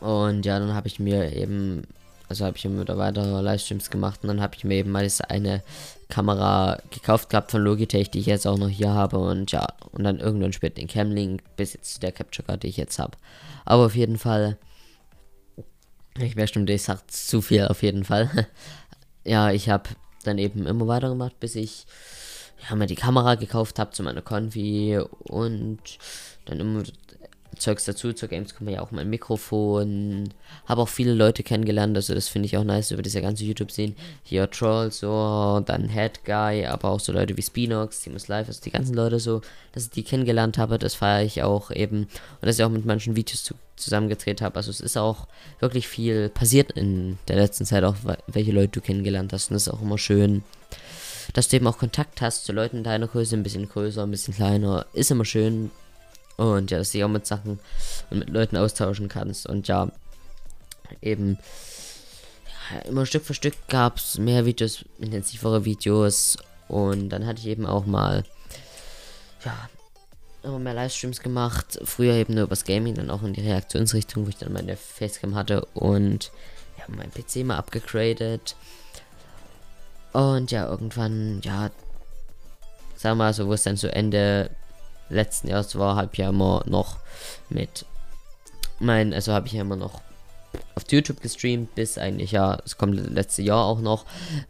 Und 0.00 0.46
ja, 0.46 0.58
dann 0.58 0.74
habe 0.74 0.86
ich 0.86 1.00
mir 1.00 1.32
eben, 1.32 1.82
also 2.28 2.44
habe 2.44 2.56
ich 2.56 2.64
immer 2.64 2.82
wieder 2.82 2.96
weitere 2.96 3.40
Livestreams 3.40 3.90
gemacht 3.90 4.20
und 4.22 4.28
dann 4.28 4.40
habe 4.40 4.54
ich 4.56 4.62
mir 4.62 4.76
eben 4.76 4.92
mal 4.92 5.08
eine 5.28 5.62
Kamera 6.08 6.78
gekauft 6.90 7.30
gehabt 7.30 7.50
von 7.50 7.62
Logitech, 7.62 8.10
die 8.10 8.20
ich 8.20 8.26
jetzt 8.26 8.46
auch 8.46 8.58
noch 8.58 8.68
hier 8.68 8.90
habe 8.90 9.18
und 9.18 9.50
ja, 9.50 9.66
und 9.90 10.04
dann 10.04 10.20
irgendwann 10.20 10.52
später 10.52 10.76
den 10.76 10.88
Camlink 10.88 11.42
bis 11.56 11.72
jetzt 11.72 11.94
zu 11.94 12.00
der 12.00 12.12
Capture 12.12 12.46
Card, 12.46 12.62
die 12.62 12.68
ich 12.68 12.76
jetzt 12.76 13.00
habe. 13.00 13.16
Aber 13.64 13.86
auf 13.86 13.96
jeden 13.96 14.18
Fall 14.18 14.56
ich 16.18 16.36
wäre 16.36 16.48
stimmt, 16.48 16.70
ich 16.70 16.82
sag 16.82 17.10
zu 17.10 17.40
viel 17.42 17.66
auf 17.66 17.82
jeden 17.82 18.04
Fall. 18.04 18.48
ja, 19.24 19.50
ich 19.50 19.68
habe 19.68 19.90
dann 20.24 20.38
eben 20.38 20.66
immer 20.66 20.86
weitergemacht, 20.86 21.38
bis 21.40 21.54
ich 21.54 21.86
ja, 22.68 22.76
mir 22.76 22.86
die 22.86 22.96
Kamera 22.96 23.36
gekauft 23.36 23.78
habe 23.78 23.92
zu 23.92 24.02
meiner 24.02 24.22
Konfi 24.22 24.98
und 25.24 25.80
dann 26.44 26.60
immer 26.60 26.82
Zeugs 27.56 27.84
dazu. 27.84 28.12
Zur 28.12 28.28
Gamescom 28.28 28.68
ja 28.68 28.80
auch 28.80 28.90
mein 28.90 29.10
Mikrofon. 29.10 30.30
Habe 30.66 30.82
auch 30.82 30.88
viele 30.88 31.14
Leute 31.14 31.42
kennengelernt, 31.42 31.96
also 31.96 32.14
das 32.14 32.28
finde 32.28 32.46
ich 32.46 32.56
auch 32.56 32.64
nice 32.64 32.90
über 32.90 33.02
diese 33.02 33.22
ganze 33.22 33.44
YouTube-Szene. 33.44 33.94
Hier 34.22 34.50
Troll, 34.50 34.90
so, 34.90 35.62
dann 35.64 35.88
Head 35.88 36.24
Guy, 36.24 36.66
aber 36.66 36.90
auch 36.90 37.00
so 37.00 37.12
Leute 37.12 37.36
wie 37.36 37.42
Spinox, 37.42 38.00
Teams 38.00 38.28
Live, 38.28 38.48
also 38.48 38.60
die 38.62 38.70
ganzen 38.70 38.94
Leute 38.94 39.20
so, 39.20 39.42
dass 39.72 39.84
ich 39.84 39.90
die 39.90 40.04
kennengelernt 40.04 40.58
habe, 40.58 40.78
das 40.78 40.94
feiere 40.94 41.24
ich 41.24 41.42
auch 41.42 41.70
eben. 41.70 42.02
Und 42.04 42.46
dass 42.46 42.58
ich 42.58 42.64
auch 42.64 42.70
mit 42.70 42.86
manchen 42.86 43.16
Videos 43.16 43.44
zu, 43.44 43.54
zusammengedreht 43.80 44.42
habe. 44.42 44.56
Also 44.56 44.70
es 44.70 44.80
ist 44.80 44.96
auch 44.96 45.26
wirklich 45.58 45.88
viel 45.88 46.28
passiert 46.28 46.72
in 46.72 47.18
der 47.28 47.36
letzten 47.36 47.64
Zeit, 47.64 47.84
auch 47.84 47.96
welche 48.26 48.52
Leute 48.52 48.68
du 48.68 48.80
kennengelernt 48.80 49.32
hast. 49.32 49.50
Und 49.50 49.54
das 49.54 49.66
ist 49.66 49.72
auch 49.72 49.82
immer 49.82 49.98
schön 49.98 50.42
dass 51.32 51.48
du 51.48 51.56
eben 51.56 51.66
auch 51.66 51.78
Kontakt 51.78 52.20
hast 52.20 52.44
zu 52.44 52.52
Leuten 52.52 52.84
deiner 52.84 53.06
Größe, 53.06 53.36
ein 53.36 53.42
bisschen 53.42 53.68
größer, 53.68 54.02
ein 54.02 54.10
bisschen 54.10 54.34
kleiner, 54.34 54.86
ist 54.92 55.10
immer 55.10 55.24
schön. 55.24 55.70
Und 56.36 56.70
ja, 56.70 56.78
dass 56.78 56.90
du 56.90 56.98
dich 56.98 57.04
auch 57.04 57.08
mit 57.08 57.26
Sachen 57.26 57.60
und 58.10 58.18
mit 58.18 58.30
Leuten 58.30 58.56
austauschen 58.56 59.08
kannst. 59.08 59.46
Und 59.46 59.68
ja, 59.68 59.88
eben 61.02 61.38
ja, 62.72 62.80
immer 62.80 63.06
Stück 63.06 63.24
für 63.24 63.34
Stück 63.34 63.54
gab 63.68 63.98
es 63.98 64.18
mehr 64.18 64.46
Videos, 64.46 64.84
intensivere 64.98 65.64
Videos. 65.64 66.38
Und 66.68 67.10
dann 67.10 67.26
hatte 67.26 67.40
ich 67.40 67.46
eben 67.46 67.66
auch 67.66 67.84
mal, 67.84 68.24
ja, 69.44 69.68
immer 70.42 70.58
mehr 70.58 70.74
Livestreams 70.74 71.20
gemacht. 71.20 71.78
Früher 71.84 72.14
eben 72.14 72.34
nur 72.34 72.44
übers 72.44 72.64
Gaming, 72.64 72.94
dann 72.94 73.10
auch 73.10 73.22
in 73.22 73.32
die 73.32 73.42
Reaktionsrichtung, 73.42 74.26
wo 74.26 74.28
ich 74.28 74.38
dann 74.38 74.52
meine 74.52 74.76
Facecam 74.76 75.34
hatte. 75.34 75.64
Und 75.74 76.30
ja, 76.78 76.84
mein 76.88 77.10
PC 77.10 77.44
mal 77.44 77.56
abgegradet. 77.56 78.56
Und 80.12 80.50
ja, 80.50 80.68
irgendwann, 80.68 81.40
ja, 81.42 81.70
sagen 82.96 83.18
wir 83.18 83.24
mal 83.24 83.34
so, 83.34 83.46
wo 83.46 83.52
es 83.52 83.62
dann 83.62 83.76
so 83.76 83.86
Ende 83.86 84.50
letzten 85.08 85.48
Jahres 85.48 85.76
war, 85.76 85.96
habe 85.96 86.10
ich 86.12 86.18
ja 86.18 86.28
immer 86.28 86.62
noch 86.66 86.98
mit 87.48 87.84
mein, 88.78 89.12
also 89.12 89.32
habe 89.32 89.46
ich 89.46 89.52
ja 89.52 89.60
immer 89.60 89.76
noch 89.76 90.00
auf 90.74 90.84
YouTube 90.90 91.20
gestreamt, 91.20 91.74
bis 91.74 91.98
eigentlich 91.98 92.32
ja, 92.32 92.58
es 92.64 92.76
kommt 92.76 92.94
letzte 92.94 93.42
Jahr 93.42 93.64
auch 93.64 93.80
noch. 93.80 94.04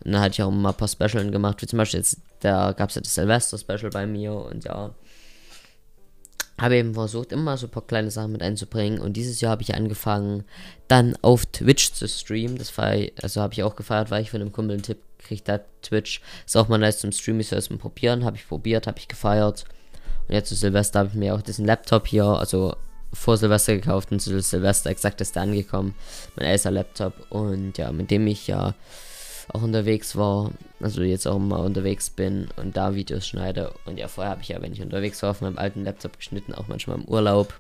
Und 0.04 0.12
dann 0.12 0.20
hatte 0.20 0.32
ich 0.32 0.42
auch 0.42 0.50
mal 0.50 0.70
ein 0.70 0.76
paar 0.76 0.88
Specials 0.88 1.30
gemacht, 1.32 1.61
wie 1.61 1.66
zum 1.66 1.78
Beispiel 1.78 2.00
jetzt, 2.00 2.18
da 2.40 2.73
gab 2.73 2.88
es 2.88 2.94
ja 2.94 3.02
das 3.02 3.14
Silvester-Special 3.14 3.90
bei 3.90 4.06
mir 4.06 4.32
und 4.32 4.64
ja, 4.64 4.90
habe 6.61 6.76
eben 6.76 6.95
versucht, 6.95 7.33
immer 7.33 7.57
so 7.57 7.67
ein 7.67 7.71
paar 7.71 7.87
kleine 7.87 8.11
Sachen 8.11 8.33
mit 8.33 8.43
einzubringen. 8.43 9.00
Und 9.00 9.14
dieses 9.14 9.40
Jahr 9.40 9.52
habe 9.52 9.62
ich 9.62 9.75
angefangen, 9.75 10.45
dann 10.88 11.17
auf 11.23 11.47
Twitch 11.47 11.93
zu 11.93 12.07
streamen. 12.07 12.59
Das 12.59 12.76
war, 12.76 12.95
also 13.23 13.40
habe 13.40 13.55
ich 13.55 13.62
auch 13.62 13.76
gefeiert, 13.76 14.11
weil 14.11 14.23
ich 14.23 14.31
von 14.31 14.40
einem 14.40 14.52
Kumpel 14.52 14.75
einen 14.75 14.83
Tipp 14.83 14.99
kriegt 15.19 15.49
hat. 15.49 15.64
Twitch 15.83 16.21
ist 16.47 16.57
auch 16.57 16.69
mal 16.69 16.79
nice 16.79 16.99
zum 16.99 17.12
Streamen, 17.12 17.40
ich 17.40 17.49
soll 17.49 17.59
es 17.59 17.71
mal 17.71 17.79
probieren. 17.79 18.25
Habe 18.25 18.37
ich 18.37 18.47
probiert, 18.47 18.87
habe 18.87 18.99
ich 18.99 19.09
gefeiert. 19.09 19.64
Und 20.29 20.35
jetzt 20.35 20.49
zu 20.49 20.55
Silvester 20.55 21.00
habe 21.00 21.11
ich 21.11 21.14
mir 21.14 21.35
auch 21.35 21.43
diesen 21.43 21.64
Laptop 21.64 22.07
hier, 22.07 22.25
also 22.25 22.75
vor 23.12 23.37
Silvester 23.37 23.75
gekauft 23.75 24.12
und 24.12 24.21
zu 24.21 24.40
Silvester 24.40 24.90
exakt 24.90 25.21
ist 25.21 25.35
der 25.35 25.43
angekommen. 25.43 25.95
Mein 26.37 26.47
älter 26.47 26.71
Laptop 26.71 27.14
und 27.31 27.77
ja, 27.79 27.90
mit 27.90 28.11
dem 28.11 28.27
ich 28.27 28.46
ja 28.46 28.75
auch 29.55 29.63
unterwegs 29.63 30.17
war, 30.17 30.51
also 30.81 31.03
jetzt 31.03 31.27
auch 31.27 31.39
mal 31.39 31.65
unterwegs 31.65 32.11
bin 32.11 32.49
und 32.57 32.77
da 32.77 32.95
Videos 32.95 33.27
schneide. 33.27 33.73
Und 33.85 33.99
ja, 33.99 34.09
vorher 34.09 34.33
habe 34.33 34.43
ich 34.43 34.49
ja, 34.49 34.61
wenn 34.63 34.73
ich 34.73 34.83
unterwegs 34.83 35.23
war, 35.23 35.31
auf 35.31 35.41
meinem 35.41 35.59
alten 35.59 35.85
Laptop 35.85 36.17
geschnitten, 36.17 36.55
auch 36.55 36.69
manchmal 36.69 36.99
im 36.99 37.05
Urlaub. 37.05 37.55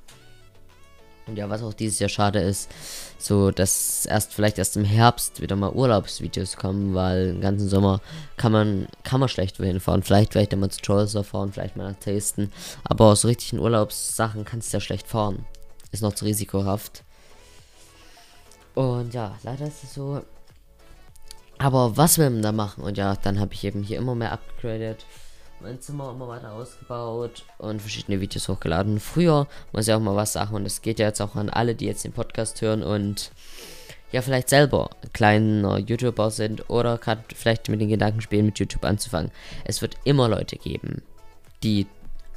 Und 1.26 1.36
ja, 1.36 1.48
was 1.48 1.62
auch 1.62 1.74
dieses 1.74 1.98
Jahr 2.00 2.08
schade 2.08 2.40
ist, 2.40 2.70
so 3.18 3.50
dass 3.50 4.04
erst 4.06 4.34
vielleicht 4.34 4.58
erst 4.58 4.76
im 4.76 4.84
Herbst 4.84 5.40
wieder 5.40 5.54
mal 5.54 5.72
Urlaubsvideos 5.72 6.56
kommen, 6.56 6.94
weil 6.94 7.32
den 7.32 7.40
ganzen 7.40 7.68
Sommer 7.68 8.00
kann 8.36 8.50
man 8.50 8.88
kann 9.04 9.20
man 9.20 9.28
schlecht 9.28 9.60
wohin 9.60 9.80
fahren. 9.80 10.02
Vielleicht 10.02 10.32
vielleicht 10.32 10.52
immer 10.52 10.70
zu 10.70 10.80
Trollser 10.80 11.22
fahren, 11.22 11.52
vielleicht 11.52 11.76
mal 11.76 11.92
nach 11.92 12.00
Dresden, 12.00 12.52
aber 12.82 13.06
aus 13.06 13.24
richtigen 13.24 13.60
Urlaubssachen 13.60 14.44
kannst 14.44 14.72
du 14.72 14.78
ja 14.78 14.80
schlecht 14.80 15.06
fahren. 15.06 15.44
Ist 15.92 16.02
noch 16.02 16.14
zu 16.14 16.24
risikohaft. 16.24 17.04
Und 18.74 19.14
ja, 19.14 19.38
leider 19.42 19.66
ist 19.66 19.84
es 19.84 19.94
so. 19.94 20.22
Aber 21.60 21.96
was 21.96 22.18
will 22.18 22.30
man 22.30 22.42
da 22.42 22.52
machen? 22.52 22.82
Und 22.82 22.98
ja, 22.98 23.14
dann 23.16 23.38
habe 23.38 23.54
ich 23.54 23.64
eben 23.64 23.82
hier 23.82 23.98
immer 23.98 24.14
mehr 24.14 24.32
upgradet 24.32 25.04
mein 25.60 25.80
Zimmer 25.80 26.10
immer 26.10 26.28
weiter 26.28 26.52
ausgebaut 26.52 27.44
und 27.58 27.80
verschiedene 27.80 28.20
Videos 28.20 28.48
hochgeladen. 28.48 29.00
Früher 29.00 29.46
muss 29.72 29.86
ich 29.86 29.94
auch 29.94 30.00
mal 30.00 30.16
was 30.16 30.32
sagen 30.32 30.54
und 30.54 30.64
das 30.64 30.82
geht 30.82 30.98
ja 30.98 31.06
jetzt 31.06 31.20
auch 31.20 31.36
an 31.36 31.50
alle, 31.50 31.74
die 31.74 31.86
jetzt 31.86 32.04
den 32.04 32.12
Podcast 32.12 32.60
hören 32.62 32.82
und 32.82 33.30
ja, 34.12 34.22
vielleicht 34.22 34.48
selber 34.48 34.90
kleiner 35.12 35.78
YouTuber 35.78 36.30
sind 36.30 36.68
oder 36.68 36.98
gerade 36.98 37.22
vielleicht 37.34 37.68
mit 37.68 37.80
den 37.80 37.88
Gedanken 37.88 38.20
spielen, 38.20 38.46
mit 38.46 38.58
YouTube 38.58 38.84
anzufangen. 38.84 39.30
Es 39.64 39.82
wird 39.82 39.96
immer 40.04 40.28
Leute 40.28 40.56
geben, 40.56 41.02
die 41.62 41.86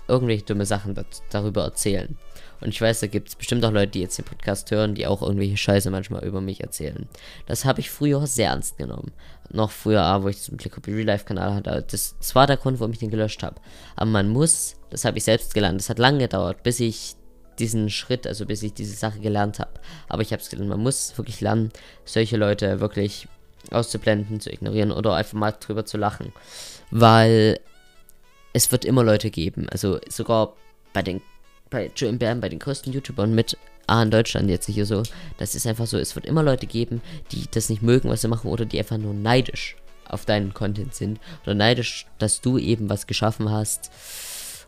irgendwelche 0.08 0.46
dumme 0.46 0.66
Sachen 0.66 0.96
darüber 1.32 1.64
erzählen. 1.64 2.18
Und 2.64 2.70
ich 2.70 2.80
weiß, 2.80 3.02
da 3.02 3.08
gibt 3.08 3.28
es 3.28 3.36
bestimmt 3.36 3.66
auch 3.66 3.72
Leute, 3.72 3.92
die 3.92 4.02
jetzt 4.02 4.18
den 4.18 4.26
Podcast 4.26 4.72
hören, 4.72 4.96
die 4.96 5.06
auch 5.06 5.22
irgendwelche 5.22 5.58
Scheiße 5.58 5.92
manchmal 5.92 6.24
über 6.24 6.40
mich 6.40 6.62
erzählen. 6.62 7.10
Das 7.46 7.66
habe 7.66 7.82
ich 7.82 7.90
früher 7.90 8.26
sehr 8.26 8.50
ernst 8.50 8.78
genommen. 8.78 9.12
Noch 9.52 9.70
früher, 9.70 10.24
wo 10.24 10.30
ich 10.30 10.38
diesen 10.38 10.56
Blick 10.56 10.78
auf 10.78 10.88
Real 10.88 11.06
Life 11.06 11.26
Kanal 11.26 11.56
hatte. 11.56 11.86
Das, 11.92 12.16
das 12.18 12.36
war 12.36 12.48
der 12.48 12.56
Grund, 12.56 12.80
warum 12.80 12.94
ich 12.94 13.00
den 13.00 13.12
gelöscht 13.12 13.44
habe. 13.44 13.58
Aber 13.98 14.10
man 14.10 14.30
muss, 14.30 14.76
das 14.90 15.04
habe 15.04 15.18
ich 15.18 15.26
selbst 15.26 15.54
gelernt, 15.54 15.82
das 15.82 15.90
hat 15.90 16.00
lange 16.00 16.20
gedauert, 16.20 16.64
bis 16.64 16.80
ich 16.80 17.16
diesen 17.60 17.90
Schritt, 17.90 18.26
also 18.26 18.46
bis 18.46 18.64
ich 18.64 18.74
diese 18.74 18.96
Sache 18.96 19.20
gelernt 19.20 19.60
habe. 19.60 19.74
Aber 20.08 20.22
ich 20.22 20.32
habe 20.32 20.42
es 20.42 20.50
gelernt. 20.50 20.70
Man 20.70 20.82
muss 20.82 21.18
wirklich 21.18 21.42
lernen, 21.42 21.70
solche 22.06 22.38
Leute 22.38 22.80
wirklich 22.80 23.28
auszublenden, 23.72 24.40
zu 24.40 24.52
ignorieren 24.52 24.92
oder 24.92 25.16
einfach 25.16 25.34
mal 25.34 25.52
drüber 25.52 25.86
zu 25.86 25.98
lachen. 25.98 26.32
Weil 26.92 27.60
es 28.54 28.72
wird 28.72 28.86
immer 28.86 29.04
Leute 29.04 29.32
geben. 29.32 29.68
Also 29.70 30.00
sogar 30.08 30.54
bei 30.94 31.02
den 31.02 31.22
bei 31.74 31.92
Joe 31.96 32.14
Bam, 32.14 32.40
bei 32.40 32.48
den 32.48 32.60
größten 32.60 32.94
YouTubern 32.94 33.36
mit 33.36 33.58
A 33.88 34.02
in 34.02 34.12
Deutschland 34.12 34.50
jetzt 34.50 34.68
hier 34.68 34.86
so. 34.86 35.04
Das 35.38 35.56
ist 35.56 35.68
einfach 35.68 35.88
so, 35.88 35.98
es 35.98 36.16
wird 36.16 36.26
immer 36.26 36.44
Leute 36.44 36.68
geben, 36.68 37.02
die 37.32 37.46
das 37.52 37.70
nicht 37.70 37.82
mögen, 37.82 38.10
was 38.10 38.22
sie 38.22 38.30
machen, 38.30 38.50
oder 38.50 38.64
die 38.66 38.80
einfach 38.80 38.98
nur 38.98 39.14
neidisch 39.14 39.76
auf 40.08 40.26
deinen 40.26 40.54
Content 40.54 40.94
sind. 40.96 41.20
Oder 41.44 41.56
neidisch, 41.56 42.06
dass 42.20 42.40
du 42.40 42.58
eben 42.58 42.90
was 42.90 43.08
geschaffen 43.08 43.52
hast. 43.52 43.92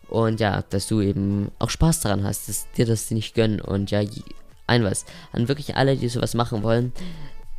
Und 0.10 0.40
ja, 0.40 0.64
dass 0.70 0.88
du 0.88 1.00
eben 1.00 1.52
auch 1.60 1.70
Spaß 1.70 2.02
daran 2.02 2.24
hast, 2.24 2.50
dass 2.50 2.70
dir 2.72 2.86
das 2.86 3.10
nicht 3.12 3.36
gönnen. 3.36 3.62
Und 3.62 3.92
ja, 3.92 4.02
ein 4.68 4.84
was. 4.84 5.06
An 5.32 5.48
wirklich 5.48 5.76
alle, 5.78 5.96
die 5.96 6.10
sowas 6.10 6.34
machen 6.34 6.64
wollen, 6.64 6.92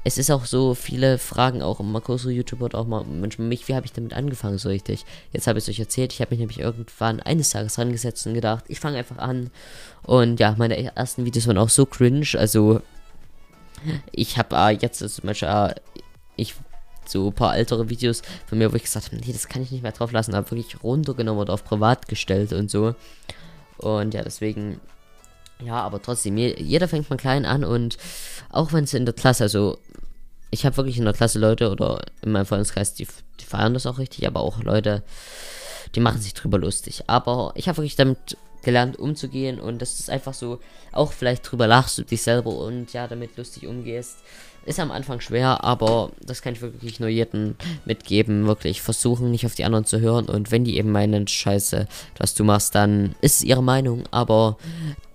es 0.07 0.19
ist 0.19 0.31
auch 0.31 0.45
so, 0.45 0.75
viele 0.75 1.19
fragen 1.19 1.63
auch 1.63 1.81
immer 1.81 2.01
größere 2.01 2.31
YouTuber 2.31 2.67
und 2.67 2.75
auch 2.77 2.87
mal 2.87 3.03
manchmal 3.03 3.49
mich, 3.49 3.67
wie 3.67 3.75
habe 3.75 3.87
ich 3.87 3.93
damit 3.93 4.15
angefangen 4.15 4.57
so 4.57 4.69
richtig? 4.69 5.05
Jetzt 5.33 5.49
habe 5.49 5.59
ich 5.59 5.65
es 5.65 5.69
euch 5.69 5.81
erzählt, 5.81 6.13
ich 6.13 6.21
habe 6.21 6.31
mich 6.31 6.39
nämlich 6.39 6.61
irgendwann 6.61 7.19
eines 7.19 7.51
Tages 7.51 7.77
rangesetzt 7.77 8.25
und 8.25 8.35
gedacht, 8.35 8.67
ich 8.69 8.79
fange 8.79 8.99
einfach 8.99 9.19
an. 9.19 9.51
Und 10.05 10.39
ja, 10.39 10.55
meine 10.59 10.95
ersten 10.95 11.25
Videos 11.25 11.49
waren 11.49 11.59
auch 11.59 11.71
so 11.71 11.87
cringe, 11.87 12.29
also 12.35 12.81
ich 14.13 14.39
habe 14.39 14.55
äh, 14.55 14.79
jetzt 14.81 15.01
zum 15.01 15.27
Beispiel, 15.27 15.49
äh, 15.49 15.75
ich 16.37 16.55
so 17.05 17.29
ein 17.29 17.33
paar 17.33 17.57
ältere 17.57 17.89
Videos 17.89 18.23
von 18.47 18.59
mir, 18.59 18.71
wo 18.73 18.77
ich 18.77 18.85
gesagt 18.85 19.07
habe, 19.07 19.17
nee, 19.17 19.33
das 19.33 19.49
kann 19.49 19.63
ich 19.63 19.73
nicht 19.73 19.83
mehr 19.83 19.91
drauf 19.91 20.13
lassen, 20.13 20.37
habe 20.37 20.49
wirklich 20.53 20.85
runtergenommen 20.85 21.41
oder 21.41 21.53
auf 21.53 21.65
privat 21.65 22.07
gestellt 22.07 22.53
und 22.53 22.71
so. 22.71 22.95
Und 23.79 24.15
ja, 24.15 24.23
deswegen, 24.23 24.81
ja, 25.63 25.81
aber 25.81 26.03
trotzdem, 26.03 26.37
jeder 26.37 26.89
fängt 26.89 27.09
mal 27.09 27.17
klein 27.17 27.45
an 27.45 27.65
und 27.65 27.97
auch 28.51 28.73
wenn 28.73 28.85
es 28.85 28.95
in 28.95 29.07
der 29.07 29.15
Klasse, 29.15 29.45
also 29.45 29.79
ich 30.51 30.65
habe 30.65 30.77
wirklich 30.77 30.99
in 30.99 31.05
der 31.05 31.15
Klasse 31.15 31.39
Leute 31.39 31.71
oder 31.71 32.05
in 32.23 32.33
meinem 32.33 32.47
Freundeskreis, 32.47 32.95
die, 32.95 33.07
die 33.41 33.45
feiern 33.45 33.75
das 33.75 33.87
auch 33.87 33.99
richtig, 33.99 34.27
aber 34.27 34.41
auch 34.41 34.63
Leute, 34.63 35.03
die 35.95 36.01
machen 36.01 36.21
sich 36.21 36.35
drüber 36.35 36.59
lustig. 36.59 37.05
Aber 37.07 37.53
ich 37.55 37.69
habe 37.69 37.79
wirklich 37.79 37.97
damit 37.97 38.37
gelernt 38.63 38.99
umzugehen 38.99 39.61
und 39.61 39.81
dass 39.81 40.05
du 40.05 40.11
einfach 40.13 40.35
so 40.35 40.61
auch 40.93 41.13
vielleicht 41.13 41.51
drüber 41.51 41.67
lachst 41.67 41.99
du 41.99 42.03
dich 42.03 42.23
selber 42.23 42.51
und 42.51 42.93
ja 42.93 43.07
damit 43.07 43.37
lustig 43.37 43.67
umgehst. 43.67 44.19
Ist 44.67 44.81
am 44.81 44.91
Anfang 44.91 45.21
schwer, 45.21 45.63
aber 45.63 46.11
das 46.21 46.43
kann 46.43 46.55
ich 46.55 46.61
wirklich 46.61 46.99
nur 46.99 47.09
jedem 47.09 47.55
mitgeben. 47.85 48.49
Wirklich 48.49 48.83
versuchen, 48.83 49.31
nicht 49.31 49.47
auf 49.47 49.55
die 49.55 49.65
anderen 49.65 49.85
zu 49.85 50.01
hören. 50.01 50.27
Und 50.27 50.51
wenn 50.51 50.65
die 50.65 50.77
eben 50.77 50.91
meinen, 50.91 51.29
Scheiße, 51.29 51.87
was 52.19 52.35
du 52.35 52.43
machst, 52.43 52.75
dann 52.75 53.15
ist 53.21 53.37
es 53.37 53.43
ihre 53.45 53.63
Meinung. 53.63 54.03
Aber 54.11 54.57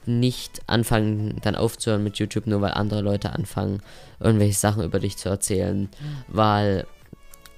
nicht 0.06 0.62
anfangen, 0.68 1.36
dann 1.42 1.56
aufzuhören 1.56 2.02
mit 2.02 2.18
YouTube, 2.18 2.48
nur 2.48 2.62
weil 2.62 2.72
andere 2.72 3.02
Leute 3.02 3.34
anfangen, 3.34 3.82
irgendwelche 4.22 4.58
Sachen 4.58 4.84
über 4.86 5.00
dich 5.00 5.18
zu 5.18 5.28
erzählen. 5.28 5.90
Weil 6.30 6.88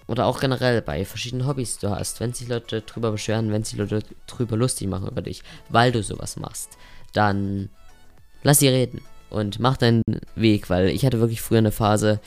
oder 0.08 0.26
auch 0.26 0.40
generell 0.40 0.82
bei 0.82 1.06
verschiedenen 1.06 1.46
Hobbys 1.48 1.78
du 1.78 1.92
hast, 1.92 2.20
wenn 2.20 2.34
sich 2.34 2.48
Leute 2.48 2.82
drüber 2.82 3.12
beschweren, 3.12 3.52
wenn 3.52 3.64
sich 3.64 3.78
Leute 3.78 4.02
drüber 4.26 4.58
lustig 4.58 4.88
machen 4.88 5.08
über 5.08 5.22
dich, 5.22 5.44
weil 5.70 5.92
du 5.92 6.02
sowas 6.02 6.38
machst, 6.38 6.72
dann 7.14 7.70
lass 8.42 8.60
sie 8.60 8.68
reden 8.68 9.02
und 9.34 9.60
mach 9.60 9.78
deinen 9.78 10.04
Weg, 10.36 10.70
weil 10.70 10.90
ich 10.90 11.06
hatte 11.06 11.20
wirklich 11.20 11.42
früher 11.42 11.58
eine 11.60 11.72
Phase, 11.72 12.20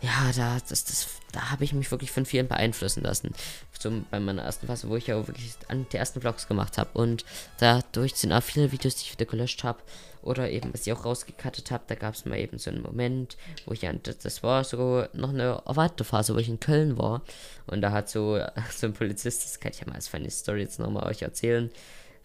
ja, 0.00 0.30
da, 0.36 0.58
das, 0.68 0.84
das, 0.84 1.08
da 1.32 1.50
habe 1.50 1.64
ich 1.64 1.72
mich 1.72 1.90
wirklich 1.90 2.12
von 2.12 2.24
vielen 2.24 2.46
beeinflussen 2.46 3.02
lassen. 3.02 3.32
Zum, 3.78 4.06
bei 4.10 4.20
meiner 4.20 4.42
ersten 4.42 4.66
Phase, 4.66 4.88
wo 4.88 4.96
ich 4.96 5.08
ja 5.08 5.26
wirklich 5.26 5.54
an 5.68 5.86
die 5.92 5.96
ersten 5.96 6.20
Vlogs 6.20 6.46
gemacht 6.46 6.78
habe. 6.78 6.90
Und 6.94 7.24
dadurch 7.58 8.14
sind 8.14 8.32
auch 8.32 8.42
viele 8.42 8.70
Videos, 8.70 8.94
die 8.96 9.06
ich 9.06 9.12
wieder 9.12 9.24
gelöscht 9.24 9.64
habe. 9.64 9.80
Oder 10.22 10.50
eben, 10.50 10.72
was 10.72 10.86
ich 10.86 10.92
auch 10.92 11.04
rausgekattet 11.04 11.70
habe, 11.70 11.84
da 11.86 11.94
gab 11.94 12.14
es 12.14 12.24
mal 12.24 12.38
eben 12.38 12.58
so 12.58 12.70
einen 12.70 12.82
Moment, 12.82 13.36
wo 13.66 13.72
ich 13.72 13.86
an, 13.88 14.00
das, 14.02 14.42
war 14.42 14.62
so 14.64 15.04
noch 15.12 15.30
eine 15.30 15.62
erweiterte 15.66 16.04
Phase, 16.04 16.34
wo 16.34 16.38
ich 16.38 16.48
in 16.48 16.60
Köln 16.60 16.98
war. 16.98 17.22
Und 17.66 17.82
da 17.82 17.90
hat 17.92 18.08
so, 18.08 18.40
so 18.76 18.86
ein 18.86 18.92
Polizist, 18.92 19.44
das 19.44 19.58
kann 19.58 19.72
ich 19.72 19.80
ja 19.80 19.86
mal 19.86 19.94
als 19.94 20.08
funny 20.08 20.30
Story 20.30 20.60
jetzt 20.60 20.78
nochmal 20.78 21.08
euch 21.08 21.22
erzählen, 21.22 21.70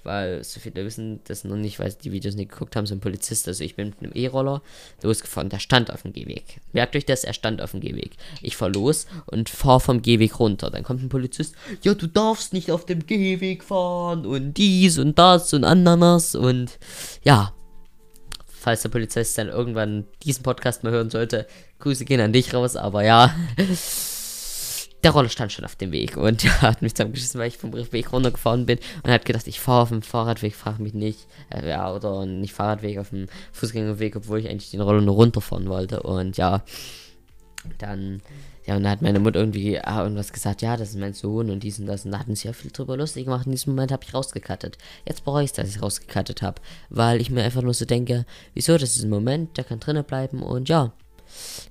weil 0.04 0.44
so 0.44 0.60
viele 0.60 0.86
wissen 0.86 1.22
das 1.28 1.44
noch 1.44 1.56
nicht, 1.56 1.80
weil 1.80 1.92
sie 1.92 1.98
die 2.04 2.12
Videos 2.12 2.36
nicht 2.36 2.52
geguckt 2.52 2.76
haben, 2.76 2.86
so 2.86 2.96
ein 2.96 3.00
Polizist, 3.00 3.48
also 3.48 3.64
ich 3.64 3.76
bin 3.76 3.90
mit 3.90 4.00
einem 4.00 4.12
E-Roller 4.14 4.62
losgefahren, 5.02 5.50
der 5.50 5.60
stand 5.60 5.92
auf 5.92 6.04
dem 6.04 6.14
Gehweg. 6.14 6.60
Merkt 6.74 6.96
euch 6.96 7.06
das, 7.06 7.24
er 7.24 7.34
stand 7.34 7.62
auf 7.62 7.72
dem 7.72 7.80
Gehweg. 7.80 8.12
Ich 8.42 8.58
fahr 8.58 8.70
los 8.70 9.08
und 9.26 9.50
fahr 9.50 9.80
vom 9.80 10.02
Gehweg 10.02 10.40
runter. 10.40 10.70
Dann 10.70 10.84
kommt 10.84 11.04
ein 11.04 11.10
Polizist, 11.10 11.56
ja, 11.82 11.94
du 11.94 12.08
darfst 12.08 12.54
nicht 12.54 12.72
auf 12.72 12.86
dem 12.86 13.06
Gehweg 13.06 13.64
fahren 13.64 14.26
und 14.26 14.54
dies 14.56 14.98
und 14.98 15.18
das 15.18 15.54
und 15.54 15.64
Ananas 15.64 16.36
und 16.36 16.78
ja. 17.24 17.54
Falls 18.46 18.82
der 18.82 18.90
Polizist 18.90 19.38
dann 19.38 19.50
irgendwann 19.50 20.06
diesen 20.24 20.44
Podcast 20.44 20.84
mal 20.84 20.94
hören 20.94 21.10
sollte, 21.10 21.48
Grüße 21.80 22.06
gehen 22.06 22.22
an 22.22 22.32
dich 22.32 22.54
raus, 22.54 22.78
aber 22.78 23.04
ja 23.04 23.36
der 25.04 25.12
Roller 25.12 25.30
stand 25.30 25.52
schon 25.52 25.66
auf 25.66 25.76
dem 25.76 25.92
Weg 25.92 26.18
und 26.18 26.44
er 26.46 26.62
hat 26.62 26.82
mich 26.82 26.96
zusammengeschissen, 26.96 27.40
weil 27.40 27.48
ich 27.48 27.58
vom 27.58 27.74
Weg 27.74 28.12
runtergefahren 28.12 28.66
bin 28.66 28.80
und 29.04 29.12
hat 29.12 29.26
gedacht, 29.26 29.48
ich 29.48 29.60
fahre 29.60 29.82
auf 29.84 29.90
dem 29.90 30.02
Fahrradweg, 30.02 30.56
frag 30.56 30.80
mich 30.80 30.94
nicht, 30.94 31.28
äh, 31.50 31.68
ja, 31.70 31.94
oder 31.94 32.26
nicht 32.26 32.54
Fahrradweg, 32.54 32.98
auf 33.00 33.10
dem 33.10 33.28
Fußgängerweg, 33.52 34.16
obwohl 34.16 34.40
ich 34.40 34.50
eigentlich 34.50 34.72
den 34.72 34.82
Roller 34.82 35.02
nur 35.02 35.16
runterfahren 35.16 35.68
wollte 35.68 36.02
und 36.04 36.38
ja, 36.38 36.64
dann, 37.78 38.22
ja, 38.66 38.76
und 38.76 38.84
dann 38.84 38.92
hat 38.92 39.02
meine 39.02 39.20
Mutter 39.20 39.40
irgendwie 39.40 39.80
ah, 39.80 40.04
irgendwas 40.04 40.34
gesagt, 40.34 40.62
ja, 40.62 40.78
das 40.78 40.90
ist 40.90 41.00
mein 41.00 41.14
Sohn 41.14 41.50
und 41.50 41.64
dies 41.64 41.80
und 41.80 41.86
das 41.86 42.06
und 42.06 42.12
da 42.12 42.20
hatten 42.20 42.36
sie 42.36 42.48
ja 42.48 42.54
viel 42.54 42.72
drüber 42.72 42.98
lustig 42.98 43.26
gemacht, 43.26 43.46
in 43.46 43.52
diesem 43.52 43.74
Moment 43.74 43.92
habe 43.92 44.04
ich 44.06 44.14
rausgekattet. 44.14 44.78
Jetzt 45.08 45.24
bereue 45.24 45.44
ich 45.44 45.52
es, 45.52 45.56
dass 45.56 45.70
ich 45.70 45.82
rausgekattet 45.82 46.42
habe, 46.42 46.62
weil 46.90 47.22
ich 47.22 47.30
mir 47.30 47.44
einfach 47.44 47.62
nur 47.62 47.74
so 47.74 47.86
denke, 47.86 48.26
wieso, 48.54 48.78
das 48.78 48.96
ist 48.96 49.04
ein 49.04 49.10
Moment, 49.10 49.58
der 49.58 49.64
kann 49.64 49.80
drinnen 49.80 50.04
bleiben 50.04 50.42
und 50.42 50.70
ja, 50.70 50.94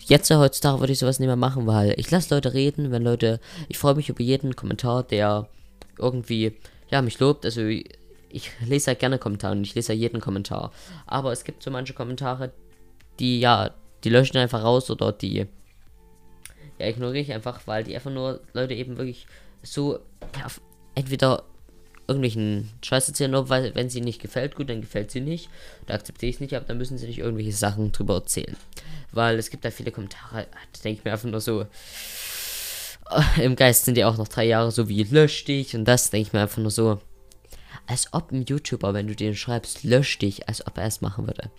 Jetzt 0.01 0.31
heutzutage 0.31 0.81
würde 0.81 0.93
ich 0.93 0.99
sowas 0.99 1.19
nicht 1.19 1.29
mehr 1.29 1.37
machen, 1.37 1.67
weil 1.67 1.95
ich 1.97 2.11
lasse 2.11 2.35
Leute 2.35 2.55
reden, 2.55 2.91
wenn 2.91 3.03
Leute, 3.03 3.41
ich 3.69 3.79
freue 3.79 3.95
mich 3.95 4.09
über 4.09 4.23
jeden 4.23 4.57
Kommentar, 4.57 5.03
der 5.03 5.49
irgendwie, 5.99 6.57
ja, 6.91 7.03
mich 7.03 7.19
lobt. 7.19 7.45
Also 7.45 7.63
ich 7.63 8.51
lese 8.65 8.91
ja 8.91 8.95
gerne 8.95 9.19
Kommentare 9.19 9.53
und 9.53 9.63
ich 9.63 9.75
lese 9.75 9.93
ja 9.93 9.99
jeden 9.99 10.21
Kommentar. 10.21 10.73
Aber 11.07 11.33
es 11.33 11.45
gibt 11.45 11.63
so 11.63 11.71
manche 11.71 11.95
Kommentare, 11.95 12.53
die, 13.19 13.41
ja, 13.41 13.71
die 14.05 14.11
löschen 14.11 14.39
einfach 14.39 14.65
raus 14.65 14.91
oder 14.91 15.13
die, 15.13 15.47
ja, 16.79 16.87
ignoriere 16.87 17.23
ich 17.23 17.33
einfach, 17.33 17.61
weil 17.67 17.85
die 17.85 17.95
einfach 17.95 18.11
nur 18.11 18.41
Leute 18.53 18.75
eben 18.75 18.97
wirklich 18.97 19.27
so, 19.63 19.99
ja, 20.37 20.47
entweder 20.95 21.45
irgendwelchen 22.07 22.71
Scheiß 22.83 23.09
erzählen, 23.09 23.31
nur 23.31 23.49
weil, 23.49 23.75
wenn 23.75 23.91
sie 23.91 24.01
nicht 24.01 24.21
gefällt, 24.21 24.55
gut, 24.55 24.71
dann 24.71 24.81
gefällt 24.81 25.11
sie 25.11 25.21
nicht. 25.21 25.49
Da 25.87 25.95
akzeptiere 25.95 26.31
ich 26.31 26.37
es 26.37 26.41
nicht, 26.41 26.55
aber 26.55 26.67
dann 26.67 26.79
müssen 26.79 26.99
sie 26.99 27.07
nicht 27.07 27.19
irgendwelche 27.19 27.53
Sachen 27.53 27.93
drüber 27.93 28.15
erzählen. 28.15 28.57
Weil 29.13 29.39
es 29.39 29.51
gibt 29.51 29.65
da 29.65 29.71
viele 29.71 29.93
Kommentare, 29.93 30.47
da 30.51 30.81
denke 30.83 30.99
ich 30.99 31.05
mir 31.05 31.13
einfach 31.13 31.29
nur 31.29 31.41
so, 31.41 31.63
äh, 33.11 33.45
im 33.45 33.57
Geist 33.57 33.85
sind 33.85 33.97
die 33.97 34.05
auch 34.05 34.17
noch 34.17 34.29
drei 34.29 34.45
Jahre 34.45 34.71
so 34.71 34.89
wie 34.89 35.05
lösch 35.05 35.45
dich 35.45 35.75
und 35.77 35.85
das 35.85 36.11
denke 36.11 36.29
ich 36.29 36.33
mir 36.33 36.41
einfach 36.41 36.63
nur 36.63 36.71
so, 36.71 37.01
als 37.87 38.09
ob 38.13 38.33
ein 38.33 38.45
YouTuber, 38.45 38.95
wenn 38.95 39.07
du 39.07 39.17
den 39.17 39.35
schreibst, 39.35 39.85
lösch 39.85 40.19
dich, 40.19 40.49
als 40.49 40.67
ob 40.67 40.79
er 40.79 40.87
es 40.87 41.01
machen 41.01 41.27
würde. 41.27 41.51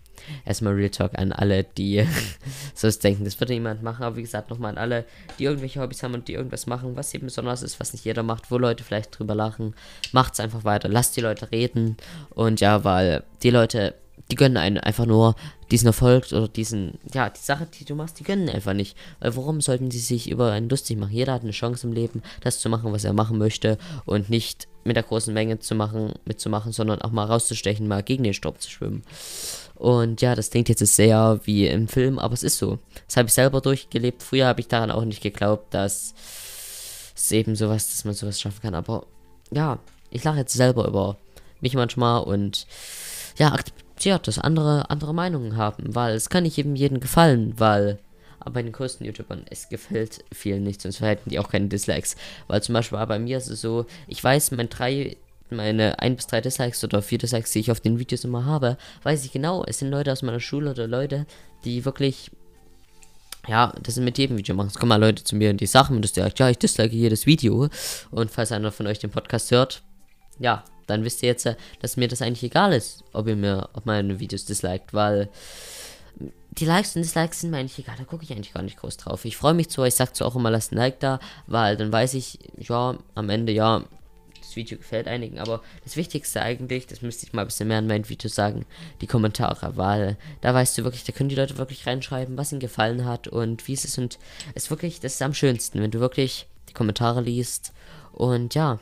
Erstmal 0.46 0.74
Real 0.74 0.90
Talk 0.90 1.18
an 1.18 1.32
alle, 1.32 1.64
die 1.64 2.06
so 2.76 2.90
denken, 2.90 3.26
das 3.26 3.40
würde 3.40 3.54
niemand 3.54 3.84
machen, 3.84 4.04
aber 4.04 4.16
wie 4.16 4.22
gesagt, 4.22 4.50
nochmal 4.50 4.72
an 4.72 4.78
alle, 4.78 5.06
die 5.38 5.44
irgendwelche 5.44 5.82
Hobbys 5.82 6.04
haben 6.04 6.14
und 6.14 6.28
die 6.28 6.34
irgendwas 6.34 6.66
machen, 6.66 6.96
was 6.96 7.14
eben 7.14 7.26
besonders 7.26 7.64
ist, 7.64 7.80
was 7.80 7.94
nicht 7.94 8.06
jeder 8.06 8.24
macht, 8.24 8.52
wo 8.52 8.58
Leute 8.58 8.84
vielleicht 8.84 9.18
drüber 9.18 9.36
lachen. 9.36 9.76
Macht's 10.12 10.40
einfach 10.40 10.64
weiter, 10.64 10.88
lasst 10.88 11.18
die 11.18 11.22
Leute 11.22 11.52
reden 11.52 11.98
und 12.30 12.62
ja, 12.62 12.84
weil 12.84 13.24
die 13.42 13.50
Leute 13.50 13.96
die 14.32 14.36
gönnen 14.36 14.58
einen 14.58 14.78
einfach 14.78 15.06
nur 15.06 15.36
diesen 15.72 15.88
Erfolg 15.88 16.32
oder 16.32 16.48
diesen, 16.48 17.00
ja, 17.14 17.30
die 17.30 17.42
Sache, 17.42 17.68
die 17.68 17.86
du 17.86 17.96
machst, 17.96 18.20
die 18.20 18.24
gönnen 18.24 18.50
einfach 18.50 18.74
nicht. 18.74 18.98
Weil 19.20 19.36
warum 19.36 19.62
sollten 19.62 19.92
sie 19.92 20.00
sich 20.00 20.30
über 20.30 20.52
einen 20.52 20.70
lustig 20.70 20.98
machen? 20.98 21.14
Jeder 21.14 21.34
hat 21.34 21.42
eine 21.42 21.52
Chance 21.52 21.88
im 21.88 21.94
Leben, 21.94 22.22
das 22.42 22.60
zu 22.60 22.70
machen, 22.70 22.92
was 22.94 23.04
er 23.04 23.14
machen 23.14 23.38
möchte 23.38 23.78
und 24.06 24.30
nicht 24.30 24.68
mit 24.84 24.96
der 24.96 25.04
großen 25.04 25.34
Menge 25.34 25.60
zu 25.60 25.76
machen, 25.76 26.14
mitzumachen, 26.26 26.72
sondern 26.72 27.02
auch 27.02 27.12
mal 27.12 27.26
rauszustechen, 27.26 27.88
mal 27.88 28.04
gegen 28.04 28.24
den 28.24 28.34
Sturm 28.34 28.60
zu 28.60 28.70
schwimmen. 28.70 29.04
Und 29.76 30.22
ja, 30.22 30.36
das 30.36 30.50
klingt 30.50 30.70
jetzt 30.70 30.86
sehr 30.86 31.40
wie 31.44 31.68
im 31.68 31.88
Film, 31.88 32.20
aber 32.20 32.34
es 32.34 32.44
ist 32.44 32.58
so. 32.58 32.80
Das 33.08 33.18
habe 33.18 33.28
ich 33.28 33.34
selber 33.34 33.62
durchgelebt. 33.62 34.24
Früher 34.24 34.48
habe 34.48 34.62
ich 34.62 34.68
daran 34.68 34.92
auch 34.92 35.06
nicht 35.06 35.22
geglaubt, 35.22 35.74
dass 35.74 36.14
es 37.16 37.32
eben 37.32 37.56
sowas, 37.56 37.90
dass 37.90 38.06
man 38.06 38.14
sowas 38.14 38.40
schaffen 38.40 38.62
kann. 38.62 38.76
Aber 38.76 39.06
ja, 39.52 39.80
ich 40.10 40.24
lache 40.24 40.40
jetzt 40.40 40.54
selber 40.54 40.88
über 40.88 41.18
mich 41.62 41.74
manchmal 41.74 42.24
und 42.24 42.68
ja, 43.38 43.56
akzeptiert, 44.04 44.28
dass 44.28 44.40
andere 44.40 44.90
andere 44.90 45.14
Meinungen 45.14 45.56
haben, 45.56 45.96
weil 45.96 46.16
es 46.16 46.30
kann 46.30 46.44
nicht 46.44 46.58
jedem 46.58 47.00
gefallen, 47.00 47.54
weil 47.58 48.00
aber 48.40 48.56
bei 48.56 48.64
den 48.64 48.74
größten 48.74 49.06
YouTubern, 49.06 49.46
es 49.50 49.70
gefällt 49.70 50.26
vielen 50.34 50.64
nicht, 50.64 50.82
sonst 50.82 51.00
hätten 51.00 51.30
die 51.30 51.40
auch 51.40 51.50
keine 51.50 51.68
Dislikes. 51.68 52.18
Weil 52.48 52.62
zum 52.62 52.74
Beispiel 52.74 52.98
bei 53.06 53.18
mir 53.18 53.38
ist 53.38 53.50
es 53.50 53.62
so, 53.62 53.86
ich 54.08 54.22
weiß, 54.22 54.52
mein 54.52 54.68
drei, 54.68 55.16
meine 55.50 55.98
ein 56.00 56.18
bis 56.18 56.28
drei 56.28 56.42
Dislikes 56.42 56.84
oder 56.84 57.02
vier 57.02 57.20
Dislikes, 57.20 57.52
die 57.52 57.60
ich 57.60 57.72
auf 57.72 57.80
den 57.80 58.00
Videos 58.00 58.26
immer 58.26 58.44
habe, 58.44 58.78
weiß 59.04 59.24
ich 59.24 59.32
genau, 59.32 59.64
es 59.66 59.80
sind 59.80 59.92
Leute 59.92 60.12
aus 60.12 60.24
meiner 60.24 60.42
Schule 60.42 60.72
oder 60.72 60.88
Leute, 60.88 61.26
die 61.64 61.86
wirklich 61.86 62.32
ja, 63.48 63.74
das 63.82 63.96
sind 63.96 64.06
mit 64.06 64.18
jedem 64.18 64.38
Video 64.38 64.56
machen. 64.56 64.68
Es 64.68 64.76
kommen 64.76 64.90
mal 64.90 65.00
Leute 65.00 65.24
zu 65.24 65.36
mir 65.36 65.50
und 65.50 65.60
die 65.60 65.66
Sachen 65.66 65.98
und 65.98 66.02
das 66.02 66.14
direkt, 66.14 66.40
ja, 66.40 66.50
ich 66.50 66.58
dislike 66.58 66.96
jedes 66.96 67.26
Video. 67.26 67.68
Und 68.10 68.32
falls 68.32 68.54
einer 68.54 68.72
von 68.72 68.88
euch 68.88 69.00
den 69.00 69.10
Podcast 69.10 69.52
hört, 69.52 69.84
ja, 70.40 70.64
dann 70.88 71.04
wisst 71.04 71.24
ihr 71.24 71.30
jetzt, 71.30 71.48
dass 71.82 71.98
mir 71.98 72.08
das 72.08 72.22
eigentlich 72.22 72.44
egal 72.44 72.74
ist, 72.74 73.04
ob 73.14 73.28
ihr 73.28 73.36
mir 73.36 73.70
auf 73.74 73.86
meine 73.86 74.20
Videos 74.20 74.46
disliked, 74.46 74.94
weil 74.94 75.30
die 76.58 76.66
Likes 76.66 76.96
und 76.96 77.02
Dislikes 77.02 77.42
sind 77.42 77.52
mir 77.52 77.58
eigentlich 77.58 77.80
egal, 77.80 77.96
da 77.98 78.04
gucke 78.04 78.24
ich 78.24 78.32
eigentlich 78.32 78.54
gar 78.54 78.62
nicht 78.62 78.78
groß 78.78 78.98
drauf. 78.98 79.26
Ich 79.26 79.38
freue 79.38 79.54
mich 79.54 79.70
zwar, 79.70 79.88
ich 79.88 79.96
sage 79.96 80.14
zwar 80.14 80.28
auch 80.28 80.36
immer, 80.36 80.52
lasst 80.52 80.72
ein 80.72 80.78
Like 80.78 81.00
da, 81.00 81.20
weil 81.48 81.78
dann 81.78 81.92
weiß 81.92 82.14
ich, 82.14 82.40
ja, 82.58 82.98
am 83.16 83.30
Ende, 83.30 83.54
ja, 83.54 83.84
das 84.40 84.56
Video 84.56 84.78
gefällt 84.78 85.08
einigen, 85.08 85.40
aber 85.40 85.62
das 85.84 85.96
Wichtigste 85.96 86.42
eigentlich, 86.42 86.86
das 86.86 87.02
müsste 87.02 87.26
ich 87.26 87.34
mal 87.34 87.42
ein 87.42 87.48
bisschen 87.48 87.70
mehr 87.70 87.80
in 87.80 87.88
meinen 87.88 88.08
Videos 88.08 88.36
sagen, 88.36 88.66
die 89.02 89.08
Kommentare, 89.08 89.78
weil 89.78 90.18
da 90.42 90.54
weißt 90.54 90.78
du 90.78 90.84
wirklich, 90.84 91.04
da 91.06 91.12
können 91.12 91.30
die 91.30 91.36
Leute 91.36 91.58
wirklich 91.58 91.88
reinschreiben, 91.88 92.38
was 92.38 92.52
ihnen 92.52 92.60
gefallen 92.60 93.06
hat 93.06 93.28
und 93.28 93.68
wie 93.68 93.74
es 93.74 93.86
ist 93.86 93.98
und 93.98 94.20
es 94.54 94.66
ist 94.66 94.70
wirklich, 94.70 95.00
das 95.00 95.16
ist 95.16 95.22
am 95.22 95.34
schönsten, 95.34 95.82
wenn 95.82 95.92
du 95.92 96.00
wirklich 96.00 96.48
die 96.70 96.74
Kommentare 96.74 97.22
liest 97.22 97.74
und 98.12 98.54
ja, 98.54 98.80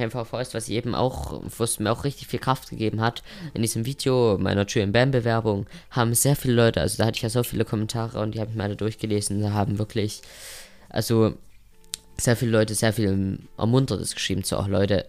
einfach 0.00 0.26
freust, 0.26 0.54
was 0.54 0.68
ich 0.68 0.74
eben 0.74 0.94
auch, 0.94 1.42
was 1.58 1.78
mir 1.78 1.92
auch 1.92 2.04
richtig 2.04 2.28
viel 2.28 2.38
Kraft 2.38 2.70
gegeben 2.70 3.00
hat. 3.00 3.22
In 3.54 3.62
diesem 3.62 3.84
Video 3.84 4.38
meiner 4.38 4.66
Julian 4.66 4.92
Bam 4.92 5.10
Bewerbung 5.10 5.66
haben 5.90 6.14
sehr 6.14 6.36
viele 6.36 6.54
Leute, 6.54 6.80
also 6.80 6.98
da 6.98 7.06
hatte 7.06 7.16
ich 7.16 7.22
ja 7.22 7.28
so 7.28 7.42
viele 7.42 7.64
Kommentare 7.64 8.20
und 8.20 8.34
die 8.34 8.40
habe 8.40 8.50
ich 8.50 8.56
mal 8.56 8.74
durchgelesen, 8.74 9.42
da 9.42 9.52
haben 9.52 9.78
wirklich, 9.78 10.22
also 10.88 11.34
sehr 12.18 12.36
viele 12.36 12.52
Leute 12.52 12.74
sehr 12.74 12.92
viel 12.92 13.38
Ermunterndes 13.56 14.14
geschrieben, 14.14 14.42
so 14.44 14.56
auch 14.56 14.68
Leute, 14.68 15.06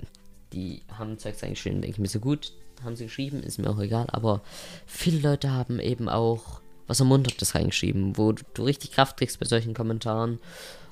die 0.51 0.81
haben 0.97 1.17
Zeugs 1.17 1.43
eingeschrieben, 1.43 1.81
denke 1.81 1.95
ich 1.95 1.99
mir 1.99 2.07
so 2.07 2.19
gut, 2.19 2.53
haben 2.83 2.95
sie 2.95 3.05
geschrieben, 3.05 3.43
ist 3.43 3.59
mir 3.59 3.69
auch 3.69 3.79
egal, 3.79 4.07
aber 4.11 4.41
viele 4.85 5.19
Leute 5.19 5.51
haben 5.51 5.79
eben 5.79 6.09
auch 6.09 6.61
was 6.87 6.99
Ermunterndes 6.99 7.55
reingeschrieben, 7.55 8.17
wo 8.17 8.33
du, 8.33 8.43
du 8.53 8.63
richtig 8.63 8.91
Kraft 8.91 9.17
kriegst 9.17 9.39
bei 9.39 9.45
solchen 9.45 9.73
Kommentaren 9.73 10.39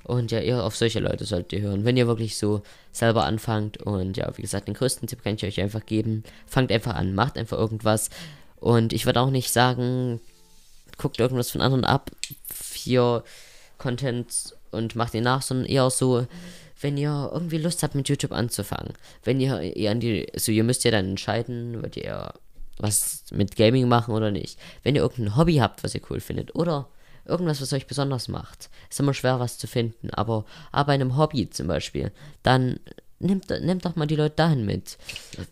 und 0.04 0.32
ja, 0.32 0.40
eher 0.40 0.64
auf 0.64 0.76
solche 0.76 1.00
Leute 1.00 1.26
solltet 1.26 1.54
ihr 1.54 1.62
hören, 1.62 1.86
wenn 1.86 1.98
ihr 1.98 2.08
wirklich 2.08 2.38
so 2.38 2.62
selber 2.92 3.26
anfangt. 3.26 3.78
Und 3.78 4.18
ja, 4.18 4.32
wie 4.36 4.42
gesagt, 4.42 4.68
den 4.68 4.74
größten 4.74 5.08
Tipp 5.08 5.24
kann 5.24 5.36
ich 5.36 5.44
euch 5.44 5.62
einfach 5.62 5.86
geben. 5.86 6.24
Fangt 6.48 6.72
einfach 6.72 6.96
an, 6.96 7.14
macht 7.14 7.38
einfach 7.38 7.58
irgendwas. 7.58 8.10
Und 8.60 8.94
ich 8.94 9.06
würde 9.06 9.22
auch 9.22 9.30
nicht 9.30 9.52
sagen, 9.52 10.20
guckt 10.98 11.20
irgendwas 11.20 11.52
von 11.52 11.62
anderen 11.62 11.86
ab, 11.86 12.12
für 12.46 13.24
Content 13.78 14.56
und 14.72 14.96
macht 14.96 15.14
ihn 15.14 15.24
nach, 15.24 15.42
sondern 15.42 15.66
eher 15.66 15.90
so, 15.90 16.26
wenn 16.80 16.98
ihr 16.98 17.30
irgendwie 17.34 17.58
Lust 17.58 17.84
habt, 17.84 17.96
mit 17.96 18.10
YouTube 18.10 18.32
anzufangen, 18.32 18.94
wenn 19.24 19.40
ihr, 19.40 19.62
ihr 19.62 19.92
an 19.92 20.00
die, 20.00 20.28
also 20.34 20.52
ihr 20.52 20.64
müsst 20.64 20.84
ja 20.84 20.92
dann 20.92 21.10
entscheiden, 21.10 21.82
wollt 21.82 21.98
ihr 21.98 22.34
was 22.78 23.26
mit 23.32 23.56
Gaming 23.56 23.88
machen 23.88 24.14
oder 24.14 24.32
nicht. 24.32 24.58
Wenn 24.84 24.96
ihr 24.96 25.02
irgendein 25.02 25.36
Hobby 25.36 25.58
habt, 25.58 25.84
was 25.84 25.94
ihr 25.94 26.02
cool 26.10 26.20
findet, 26.20 26.56
oder 26.56 26.88
irgendwas, 27.26 27.62
was 27.62 27.74
euch 27.74 27.88
besonders 27.88 28.28
macht, 28.28 28.70
ist 28.90 29.00
immer 29.00 29.14
schwer, 29.14 29.40
was 29.40 29.58
zu 29.58 29.68
finden. 29.68 30.10
Aber, 30.12 30.46
bei 30.72 30.94
einem 30.94 31.18
Hobby 31.18 31.50
zum 31.50 31.68
Beispiel, 31.68 32.12
dann 32.44 32.80
nehmt, 33.20 33.50
nehmt 33.50 33.86
doch 33.86 33.96
mal 33.96 34.08
die 34.08 34.16
Leute 34.16 34.36
dahin 34.36 34.66
mit. 34.66 34.98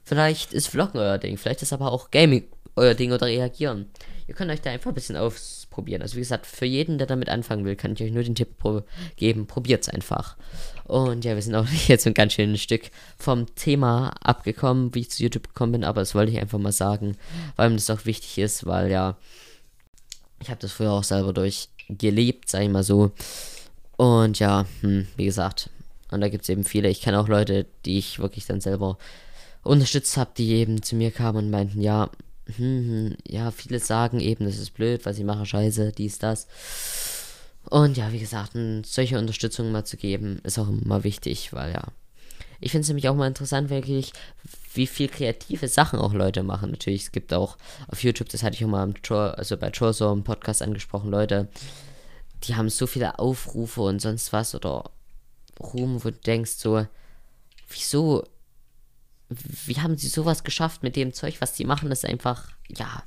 Vielleicht 0.03 0.53
ist 0.53 0.67
Vloggen 0.67 0.99
euer 0.99 1.17
Ding, 1.17 1.38
vielleicht 1.38 1.62
ist 1.62 1.73
aber 1.73 1.91
auch 1.91 2.12
Gaming 2.12 2.45
euer 2.75 2.93
Ding 2.93 3.12
oder 3.12 3.27
reagieren. 3.27 3.88
Ihr 4.27 4.36
könnt 4.36 4.51
euch 4.51 4.62
da 4.62 4.69
einfach 4.69 4.91
ein 4.91 4.95
bisschen 4.95 5.15
ausprobieren. 5.15 6.01
Also 6.01 6.15
wie 6.15 6.21
gesagt, 6.21 6.45
für 6.45 6.65
jeden, 6.65 6.97
der 6.97 7.08
damit 7.08 7.29
anfangen 7.29 7.65
will, 7.65 7.75
kann 7.75 7.93
ich 7.93 8.03
euch 8.03 8.12
nur 8.12 8.23
den 8.23 8.36
Tipp 8.36 8.58
pro 8.58 8.84
geben, 9.15 9.47
es 9.67 9.89
einfach. 9.89 10.38
Und 10.86 11.25
ja, 11.25 11.36
wir 11.36 11.41
sind 11.41 11.55
auch 11.55 11.67
jetzt 11.88 12.08
ein 12.08 12.13
ganz 12.13 12.34
schönes 12.34 12.62
Stück 12.62 12.91
vom 13.17 13.53
Thema 13.55 14.13
abgekommen, 14.21 14.93
wie 14.93 15.01
ich 15.01 15.12
zu 15.12 15.23
YouTube 15.23 15.49
gekommen 15.49 15.73
bin, 15.73 15.84
aber 15.84 16.01
das 16.01 16.15
wollte 16.15 16.32
ich 16.32 16.39
einfach 16.39 16.60
mal 16.60 16.71
sagen, 16.71 17.17
weil 17.55 17.69
mir 17.69 17.75
das 17.75 17.89
auch 17.89 18.05
wichtig 18.05 18.38
ist, 18.38 18.65
weil 18.65 18.91
ja, 18.91 19.17
ich 20.41 20.49
habe 20.49 20.60
das 20.60 20.71
früher 20.71 20.91
auch 20.91 21.04
selber 21.04 21.34
durchgelebt, 21.34 22.49
sag 22.49 22.63
ich 22.63 22.69
mal 22.69 22.84
so. 22.84 23.12
Und 23.97 24.39
ja, 24.39 24.65
hm, 24.82 25.08
wie 25.17 25.25
gesagt, 25.25 25.69
und 26.12 26.21
da 26.21 26.30
gibt 26.30 26.43
es 26.43 26.49
eben 26.49 26.63
viele. 26.63 26.89
Ich 26.89 27.02
kenne 27.02 27.19
auch 27.19 27.28
Leute, 27.28 27.65
die 27.86 27.97
ich 27.97 28.19
wirklich 28.19 28.45
dann 28.45 28.62
selber 28.62 28.97
unterstützt 29.63 30.17
habe, 30.17 30.32
die 30.38 30.54
eben 30.54 30.82
zu 30.82 30.95
mir 30.95 31.12
kamen 31.12 31.45
und 31.45 31.52
meinten, 31.52 31.82
ja, 31.82 32.10
hm, 32.56 32.56
hm, 32.58 33.17
ja, 33.28 33.52
viele 33.52 33.80
sagen 33.80 34.19
eben, 34.19 34.45
das 34.45 34.58
ist 34.58 34.73
blöd, 34.73 35.06
weil 35.06 35.13
sie 35.13 35.23
machen 35.23 35.45
Scheiße, 35.45 35.91
dies, 35.91 36.17
das. 36.17 36.47
Und 37.69 37.97
ja, 37.97 38.12
wie 38.12 38.19
gesagt, 38.19 38.54
solche 38.86 39.19
Unterstützung 39.19 39.71
mal 39.71 39.86
zu 39.86 39.97
geben, 39.97 40.39
ist 40.43 40.58
auch 40.58 40.69
immer 40.69 41.04
wichtig, 41.04 41.54
weil 41.54 41.73
ja. 41.73 41.84
Ich 42.59 42.71
finde 42.71 42.81
es 42.83 42.87
nämlich 42.89 43.07
auch 43.09 43.15
mal 43.15 43.27
interessant, 43.27 43.69
wirklich, 43.69 44.11
wie 44.73 44.87
viel 44.87 45.07
kreative 45.07 45.67
Sachen 45.67 45.99
auch 45.99 46.13
Leute 46.13 46.43
machen. 46.43 46.71
Natürlich, 46.71 47.03
es 47.03 47.11
gibt 47.11 47.33
auch 47.33 47.57
auf 47.87 48.03
YouTube, 48.03 48.29
das 48.29 48.43
hatte 48.43 48.55
ich 48.55 48.65
auch 48.65 48.69
mal 48.69 48.93
Troll, 49.01 49.31
also 49.31 49.57
bei 49.57 49.69
Trollso 49.69 50.11
im 50.11 50.23
Podcast 50.23 50.61
angesprochen, 50.61 51.09
Leute, 51.09 51.47
die 52.43 52.55
haben 52.55 52.69
so 52.69 52.87
viele 52.87 53.19
Aufrufe 53.19 53.81
und 53.81 53.99
sonst 53.99 54.31
was 54.33 54.55
oder 54.55 54.91
Ruhm, 55.59 56.03
wo 56.03 56.09
du 56.09 56.17
denkst 56.17 56.51
so, 56.51 56.85
wieso, 57.69 58.23
wie 59.29 59.77
haben 59.79 59.97
sie 59.97 60.07
sowas 60.07 60.43
geschafft 60.43 60.83
mit 60.83 60.95
dem 60.95 61.13
Zeug, 61.13 61.41
was 61.41 61.55
sie 61.55 61.65
machen, 61.65 61.89
das 61.89 62.03
ist 62.03 62.09
einfach, 62.09 62.49
ja, 62.67 63.03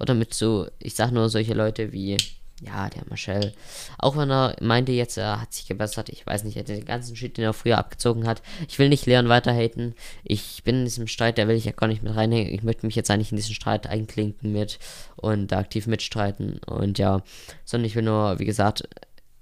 oder 0.00 0.14
mit 0.14 0.34
so, 0.34 0.68
ich 0.78 0.94
sag 0.94 1.12
nur 1.12 1.28
solche 1.28 1.54
Leute 1.54 1.92
wie, 1.92 2.16
ja, 2.64 2.88
der 2.88 3.02
Marcel, 3.08 3.52
auch 3.98 4.16
wenn 4.16 4.30
er 4.30 4.56
meinte 4.60 4.92
jetzt, 4.92 5.16
er 5.16 5.40
hat 5.40 5.52
sich 5.52 5.66
gebessert, 5.66 6.08
ich 6.08 6.26
weiß 6.26 6.44
nicht, 6.44 6.56
er 6.56 6.60
hat 6.60 6.68
den 6.68 6.84
ganzen 6.84 7.16
Shit, 7.16 7.36
den 7.36 7.44
er 7.44 7.52
früher 7.52 7.78
abgezogen 7.78 8.26
hat. 8.26 8.42
Ich 8.68 8.78
will 8.78 8.88
nicht 8.88 9.06
Leon 9.06 9.28
weiter 9.28 9.52
haten. 9.52 9.94
Ich 10.22 10.62
bin 10.64 10.80
in 10.80 10.84
diesem 10.84 11.06
Streit, 11.06 11.38
da 11.38 11.48
will 11.48 11.56
ich 11.56 11.64
ja 11.64 11.72
gar 11.72 11.86
nicht 11.86 12.02
mit 12.02 12.14
reinhängen. 12.14 12.52
Ich 12.52 12.62
möchte 12.62 12.86
mich 12.86 12.96
jetzt 12.96 13.10
eigentlich 13.10 13.32
in 13.32 13.36
diesen 13.36 13.54
Streit 13.54 13.86
einklinken 13.86 14.52
mit 14.52 14.78
und 15.16 15.52
aktiv 15.52 15.86
mitstreiten. 15.86 16.58
Und 16.66 16.98
ja, 16.98 17.22
sondern 17.64 17.86
ich 17.86 17.96
will 17.96 18.02
nur, 18.02 18.38
wie 18.38 18.44
gesagt, 18.44 18.88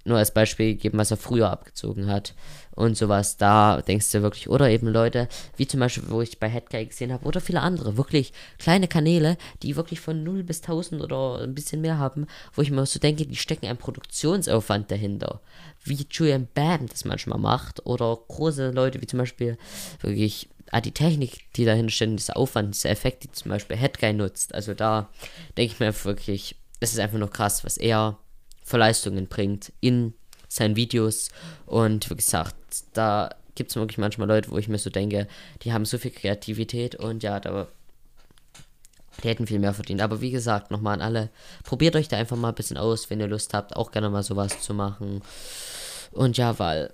nur 0.05 0.17
als 0.17 0.33
Beispiel 0.33 0.75
geben, 0.75 0.97
was 0.97 1.11
er 1.11 1.17
früher 1.17 1.49
abgezogen 1.49 2.07
hat 2.07 2.33
und 2.75 2.97
sowas. 2.97 3.37
Da 3.37 3.81
denkst 3.81 4.11
du 4.11 4.21
wirklich, 4.21 4.49
oder 4.49 4.69
eben 4.69 4.87
Leute, 4.87 5.27
wie 5.57 5.67
zum 5.67 5.79
Beispiel, 5.79 6.03
wo 6.07 6.21
ich 6.21 6.39
bei 6.39 6.49
Headguy 6.49 6.85
gesehen 6.85 7.13
habe, 7.13 7.25
oder 7.25 7.39
viele 7.39 7.61
andere, 7.61 7.97
wirklich 7.97 8.33
kleine 8.57 8.87
Kanäle, 8.87 9.37
die 9.61 9.75
wirklich 9.75 9.99
von 9.99 10.23
0 10.23 10.43
bis 10.43 10.61
1000 10.61 11.01
oder 11.01 11.39
ein 11.41 11.55
bisschen 11.55 11.81
mehr 11.81 11.97
haben, 11.97 12.27
wo 12.53 12.61
ich 12.61 12.71
mir 12.71 12.85
so 12.85 12.99
denke, 12.99 13.25
die 13.25 13.35
stecken 13.35 13.67
einen 13.67 13.77
Produktionsaufwand 13.77 14.91
dahinter. 14.91 15.41
Wie 15.83 16.05
Julian 16.09 16.47
Bam 16.53 16.87
das 16.87 17.05
manchmal 17.05 17.39
macht, 17.39 17.85
oder 17.85 18.17
große 18.27 18.71
Leute, 18.71 19.01
wie 19.01 19.07
zum 19.07 19.19
Beispiel 19.19 19.57
wirklich 20.01 20.49
ah, 20.71 20.81
die 20.81 20.91
Technik, 20.91 21.51
die 21.55 21.65
dahinter 21.65 21.91
steht, 21.91 22.19
dieser 22.19 22.37
Aufwand, 22.37 22.75
dieser 22.75 22.89
Effekt, 22.89 23.23
die 23.23 23.31
zum 23.31 23.49
Beispiel 23.49 23.77
Headguy 23.77 24.13
nutzt. 24.13 24.53
Also 24.53 24.73
da 24.73 25.09
denke 25.57 25.73
ich 25.73 25.79
mir 25.79 25.93
wirklich, 26.03 26.55
das 26.79 26.91
ist 26.91 26.99
einfach 26.99 27.19
nur 27.19 27.29
krass, 27.29 27.63
was 27.63 27.77
er 27.77 28.17
für 28.63 28.77
Leistungen 28.77 29.27
bringt 29.27 29.71
in 29.81 30.13
seinen 30.47 30.75
Videos. 30.75 31.29
Und 31.65 32.09
wie 32.09 32.15
gesagt, 32.15 32.55
da 32.93 33.29
gibt 33.55 33.69
es 33.69 33.75
wirklich 33.75 33.97
manchmal 33.97 34.27
Leute, 34.27 34.51
wo 34.51 34.57
ich 34.57 34.67
mir 34.67 34.77
so 34.77 34.89
denke, 34.89 35.27
die 35.61 35.73
haben 35.73 35.85
so 35.85 35.97
viel 35.97 36.11
Kreativität 36.11 36.95
und 36.95 37.23
ja, 37.23 37.39
da 37.39 37.67
die 39.21 39.29
hätten 39.29 39.45
viel 39.45 39.59
mehr 39.59 39.73
verdient. 39.73 40.01
Aber 40.01 40.21
wie 40.21 40.31
gesagt, 40.31 40.71
nochmal 40.71 40.95
an 40.95 41.01
alle, 41.01 41.29
probiert 41.63 41.95
euch 41.95 42.07
da 42.07 42.17
einfach 42.17 42.37
mal 42.37 42.49
ein 42.49 42.55
bisschen 42.55 42.77
aus, 42.77 43.09
wenn 43.09 43.19
ihr 43.19 43.27
Lust 43.27 43.53
habt, 43.53 43.75
auch 43.75 43.91
gerne 43.91 44.09
mal 44.09 44.23
sowas 44.23 44.59
zu 44.61 44.73
machen. 44.73 45.21
Und 46.11 46.37
ja, 46.37 46.57
weil 46.57 46.91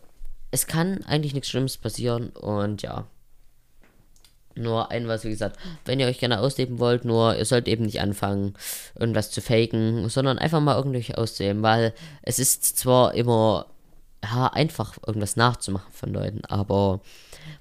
es 0.52 0.68
kann 0.68 1.04
eigentlich 1.06 1.34
nichts 1.34 1.50
Schlimmes 1.50 1.78
passieren 1.78 2.30
und 2.30 2.82
ja, 2.82 3.08
nur 4.56 4.92
ein 4.92 5.08
was, 5.08 5.24
wie 5.24 5.30
gesagt, 5.30 5.58
wenn 5.86 6.00
ihr 6.00 6.08
euch 6.08 6.20
gerne 6.20 6.40
ausleben 6.40 6.80
wollt, 6.80 7.06
nur 7.06 7.36
ihr 7.36 7.46
sollt 7.46 7.68
eben 7.68 7.86
nicht 7.86 8.02
anfangen, 8.02 8.54
irgendwas 8.98 9.32
zu 9.32 9.42
faken, 9.42 10.10
sondern 10.10 10.38
einfach 10.38 10.60
mal 10.60 10.76
irgendwie 10.76 11.16
ausleben, 11.16 11.62
weil 11.62 11.94
es 12.22 12.40
ist 12.40 12.78
zwar 12.78 13.14
immer 13.14 13.68
ja, 14.24 14.48
einfach 14.48 14.98
irgendwas 15.06 15.38
nachzumachen 15.38 15.92
von 15.94 16.14
Leuten, 16.14 16.44
aber 16.46 17.00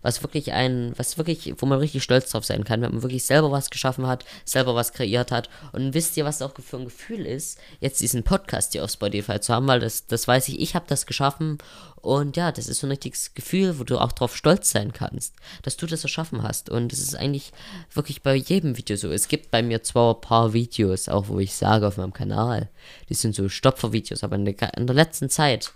was 0.03 0.23
wirklich 0.23 0.53
ein, 0.53 0.93
was 0.97 1.17
wirklich, 1.17 1.55
wo 1.59 1.67
man 1.67 1.79
richtig 1.79 2.03
stolz 2.03 2.31
drauf 2.31 2.45
sein 2.45 2.65
kann, 2.65 2.83
wenn 2.83 2.93
man 2.93 3.03
wirklich 3.03 3.25
selber 3.25 3.51
was 3.51 3.71
geschaffen 3.71 4.07
hat, 4.07 4.25
selber 4.45 4.75
was 4.75 4.93
kreiert 4.93 5.31
hat. 5.31 5.49
Und 5.73 5.95
wisst 5.95 6.17
ihr, 6.17 6.25
was 6.25 6.43
auch 6.43 6.53
für 6.59 6.77
ein 6.77 6.85
Gefühl 6.85 7.27
ist, 7.27 7.59
jetzt 7.81 8.01
diesen 8.01 8.25
Podcast 8.25 8.73
hier 8.73 8.85
auf 8.85 8.91
Spotify 8.91 9.41
zu 9.41 9.55
haben, 9.55 9.69
weil 9.69 9.81
das, 9.81 10.07
das 10.07 10.27
weiß 10.27 10.49
ich, 10.49 10.61
ich 10.61 10.75
habe 10.75 10.87
das 10.89 11.07
geschaffen 11.07 11.59
und 12.01 12.37
ja, 12.37 12.53
das 12.53 12.69
ist 12.69 12.81
so 12.81 12.87
ein 12.87 12.91
richtiges 12.91 13.35
Gefühl, 13.35 13.79
wo 13.79 13.85
du 13.85 13.99
auch 13.99 14.13
drauf 14.13 14.37
stolz 14.37 14.71
sein 14.71 14.93
kannst, 14.93 15.35
dass 15.63 15.77
du 15.77 15.87
das 15.87 16.03
erschaffen 16.03 16.43
hast. 16.43 16.71
Und 16.71 16.93
es 16.93 17.01
ist 17.01 17.17
eigentlich 17.17 17.53
wirklich 17.93 18.23
bei 18.23 18.35
jedem 18.35 18.77
Video 18.77 18.97
so. 18.97 19.11
Es 19.11 19.29
gibt 19.29 19.51
bei 19.51 19.63
mir 19.63 19.83
zwar 19.83 20.15
ein 20.15 20.21
paar 20.21 20.53
Videos, 20.53 21.09
auch 21.09 21.29
wo 21.29 21.39
ich 21.39 21.55
sage 21.55 21.87
auf 21.87 21.97
meinem 21.97 22.13
Kanal, 22.13 22.69
die 23.09 23.15
sind 23.15 23.35
so 23.35 23.49
Stopfervideos, 23.49 24.25
aber 24.25 24.37
in 24.37 24.45
der, 24.45 24.75
in 24.75 24.87
der 24.87 24.97
letzten 24.97 25.29
Zeit 25.29 25.73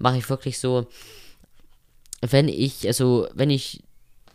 mache 0.00 0.18
ich 0.18 0.28
wirklich 0.28 0.58
so, 0.58 0.86
wenn 2.20 2.48
ich, 2.48 2.86
also, 2.86 3.28
wenn 3.34 3.50
ich 3.50 3.82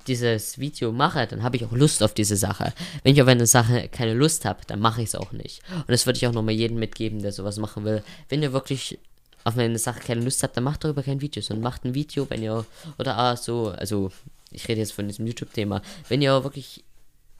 dieses 0.07 0.59
Video 0.59 0.91
mache, 0.91 1.25
dann 1.27 1.43
habe 1.43 1.57
ich 1.57 1.65
auch 1.65 1.71
Lust 1.71 2.03
auf 2.03 2.13
diese 2.13 2.35
Sache. 2.35 2.73
Wenn 3.03 3.15
ich 3.15 3.21
auf 3.21 3.27
eine 3.27 3.47
Sache 3.47 3.89
keine 3.89 4.13
Lust 4.13 4.45
habe, 4.45 4.59
dann 4.67 4.79
mache 4.79 5.01
ich 5.01 5.09
es 5.09 5.15
auch 5.15 5.31
nicht. 5.31 5.61
Und 5.71 5.89
das 5.89 6.05
würde 6.05 6.17
ich 6.17 6.27
auch 6.27 6.31
nochmal 6.31 6.53
jedem 6.53 6.77
mitgeben, 6.77 7.21
der 7.21 7.31
sowas 7.31 7.57
machen 7.57 7.83
will. 7.85 8.03
Wenn 8.29 8.43
ihr 8.43 8.53
wirklich 8.53 8.99
auf 9.43 9.57
eine 9.57 9.77
Sache 9.79 9.99
keine 9.99 10.21
Lust 10.21 10.43
habt, 10.43 10.57
dann 10.57 10.63
macht 10.63 10.83
darüber 10.83 11.03
kein 11.03 11.21
Video, 11.21 11.41
sondern 11.41 11.63
macht 11.63 11.85
ein 11.85 11.95
Video, 11.95 12.29
wenn 12.29 12.43
ihr, 12.43 12.65
oder 12.97 13.17
ah, 13.17 13.35
so, 13.35 13.69
also, 13.69 14.11
ich 14.51 14.67
rede 14.67 14.79
jetzt 14.79 14.93
von 14.93 15.07
diesem 15.07 15.25
YouTube-Thema, 15.25 15.81
wenn 16.07 16.21
ihr 16.21 16.43
wirklich 16.43 16.83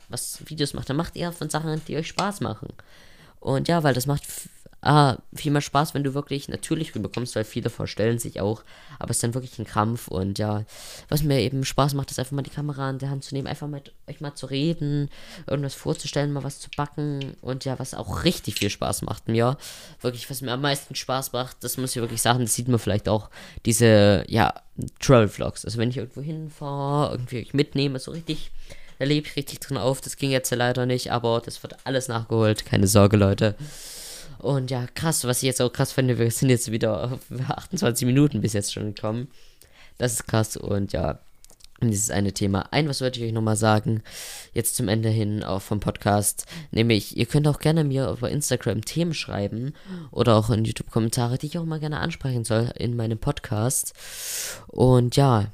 was 0.10 0.40
Videos 0.46 0.74
macht, 0.74 0.90
dann 0.90 0.98
macht 0.98 1.16
ihr 1.16 1.32
von 1.32 1.50
Sachen, 1.50 1.82
die 1.88 1.98
euch 1.98 2.08
Spaß 2.08 2.42
machen. 2.42 2.70
Und 3.40 3.68
ja, 3.68 3.84
weil 3.84 3.94
das 3.94 4.06
macht 4.06 4.24
ah, 4.86 5.18
viel 5.34 5.52
mehr 5.52 5.62
Spaß, 5.62 5.94
wenn 5.94 6.04
du 6.04 6.14
wirklich 6.14 6.48
natürlich 6.48 6.94
rüberkommst, 6.94 7.36
weil 7.36 7.44
viele 7.44 7.70
vorstellen 7.70 8.20
sich 8.20 8.40
auch, 8.40 8.64
aber 9.00 9.10
es 9.10 9.18
ist 9.18 9.24
dann 9.24 9.34
wirklich 9.34 9.58
ein 9.58 9.66
Krampf 9.66 10.08
und 10.08 10.38
ja, 10.38 10.64
was 11.10 11.24
mir 11.24 11.40
eben 11.40 11.66
Spaß 11.66 11.96
macht, 11.96 12.12
ist 12.12 12.20
einfach 12.20 12.34
mal 12.34 12.44
die 12.44 12.52
Kamera 12.52 12.90
in 12.90 13.00
der 13.00 13.10
Hand 13.10 13.24
zu 13.24 13.34
nehmen, 13.34 13.48
einfach 13.48 13.68
mit 13.68 13.94
euch 14.08 14.22
mal 14.22 14.36
zu 14.36 14.46
reden, 14.46 15.10
irgendwas 15.48 15.74
vorzustellen, 15.74 16.32
mal 16.32 16.44
was 16.44 16.60
zu 16.60 16.70
backen 16.78 17.36
und 17.42 17.66
ja, 17.66 17.80
was 17.80 17.96
auch 17.96 18.24
richtig 18.24 18.60
viel 18.60 18.70
Spaß 18.70 19.02
macht 19.02 19.28
mir, 19.28 19.58
wirklich, 20.02 20.30
was 20.30 20.42
mir 20.42 20.52
am 20.52 20.62
meisten 20.62 20.94
Spaß 20.94 21.34
macht, 21.34 21.64
das 21.64 21.78
muss 21.78 21.96
ich 21.96 22.02
wirklich 22.02 22.22
sagen, 22.22 22.42
das 22.42 22.54
sieht 22.54 22.68
man 22.68 22.80
vielleicht 22.80 23.10
auch, 23.10 23.30
diese, 23.66 24.24
ja, 24.28 24.54
Travel-Vlogs, 25.00 25.66
also 25.66 25.80
wenn 25.80 25.90
ich 25.90 25.98
irgendwo 25.98 26.22
hinfahre, 26.22 27.14
irgendwie 27.14 27.40
euch 27.40 27.54
mitnehme, 27.54 27.98
so 27.98 28.12
richtig 28.12 28.52
da 28.98 29.04
lebe 29.04 29.28
ich 29.28 29.36
richtig 29.36 29.60
drin 29.60 29.78
auf. 29.78 30.00
Das 30.00 30.16
ging 30.16 30.32
jetzt 30.32 30.56
leider 30.56 30.86
nicht, 30.86 31.12
aber 31.12 31.42
das 31.44 31.62
wird 31.64 31.76
alles 31.84 32.08
nachgeholt. 32.08 32.66
Keine 32.66 32.88
Sorge, 32.88 33.18
Leute. 33.18 33.56
Und 34.46 34.70
ja, 34.70 34.86
krass, 34.94 35.24
was 35.24 35.42
ich 35.42 35.48
jetzt 35.48 35.60
auch 35.60 35.74
krass 35.74 35.92
finde, 35.92 36.20
wir 36.20 36.30
sind 36.30 36.52
jetzt 36.52 36.72
wieder 36.72 37.14
auf 37.14 37.20
28 37.48 38.06
Minuten 38.06 38.42
bis 38.42 38.54
jetzt 38.54 38.72
schon 38.72 38.94
gekommen. 38.94 39.28
Das 39.98 40.14
ist 40.14 40.28
krass 40.28 40.56
und 40.56 40.94
ja, 40.94 41.18
dieses 41.82 42.12
eine 42.12 42.32
Thema. 42.32 42.72
Ein, 42.72 42.88
was 42.88 43.02
wollte 43.02 43.20
ich 43.20 43.26
euch 43.26 43.34
nochmal 43.34 43.56
sagen, 43.56 44.04
jetzt 44.54 44.76
zum 44.76 44.88
Ende 44.88 45.10
hin 45.10 45.44
auch 45.44 45.64
vom 45.64 45.80
Podcast, 45.80 46.46
nämlich, 46.70 47.18
ihr 47.18 47.26
könnt 47.26 47.48
auch 47.48 47.58
gerne 47.58 47.84
mir 47.84 48.08
über 48.08 48.30
Instagram 48.30 48.86
Themen 48.86 49.16
schreiben 49.16 49.74
oder 50.12 50.36
auch 50.36 50.52
in 50.52 50.64
YouTube-Kommentare, 50.64 51.40
die 51.40 51.48
ich 51.48 51.58
auch 51.58 51.66
mal 51.66 51.80
gerne 51.80 52.00
ansprechen 52.00 52.44
soll 52.44 52.72
in 52.76 52.96
meinem 52.96 53.18
Podcast. 53.18 53.94
Und 54.68 55.16
ja, 55.16 55.48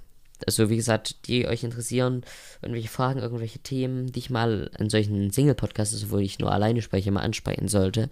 also 0.47 0.69
wie 0.69 0.75
gesagt, 0.75 1.27
die 1.27 1.47
euch 1.47 1.63
interessieren, 1.63 2.23
irgendwelche 2.61 2.89
Fragen, 2.89 3.19
irgendwelche 3.19 3.59
Themen, 3.59 4.11
die 4.11 4.19
ich 4.19 4.29
mal 4.29 4.69
in 4.77 4.89
solchen 4.89 5.31
Single-Podcasts, 5.31 6.09
wo 6.09 6.17
ich 6.17 6.39
nur 6.39 6.51
alleine 6.51 6.81
spreche, 6.81 7.11
mal 7.11 7.21
ansprechen 7.21 7.67
sollte. 7.67 8.09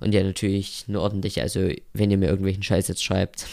Und 0.00 0.14
ja, 0.14 0.22
natürlich 0.22 0.88
nur 0.88 1.02
ordentlich, 1.02 1.40
also 1.40 1.70
wenn 1.92 2.10
ihr 2.10 2.18
mir 2.18 2.28
irgendwelchen 2.28 2.62
Scheiß 2.62 2.88
jetzt 2.88 3.04
schreibt, 3.04 3.46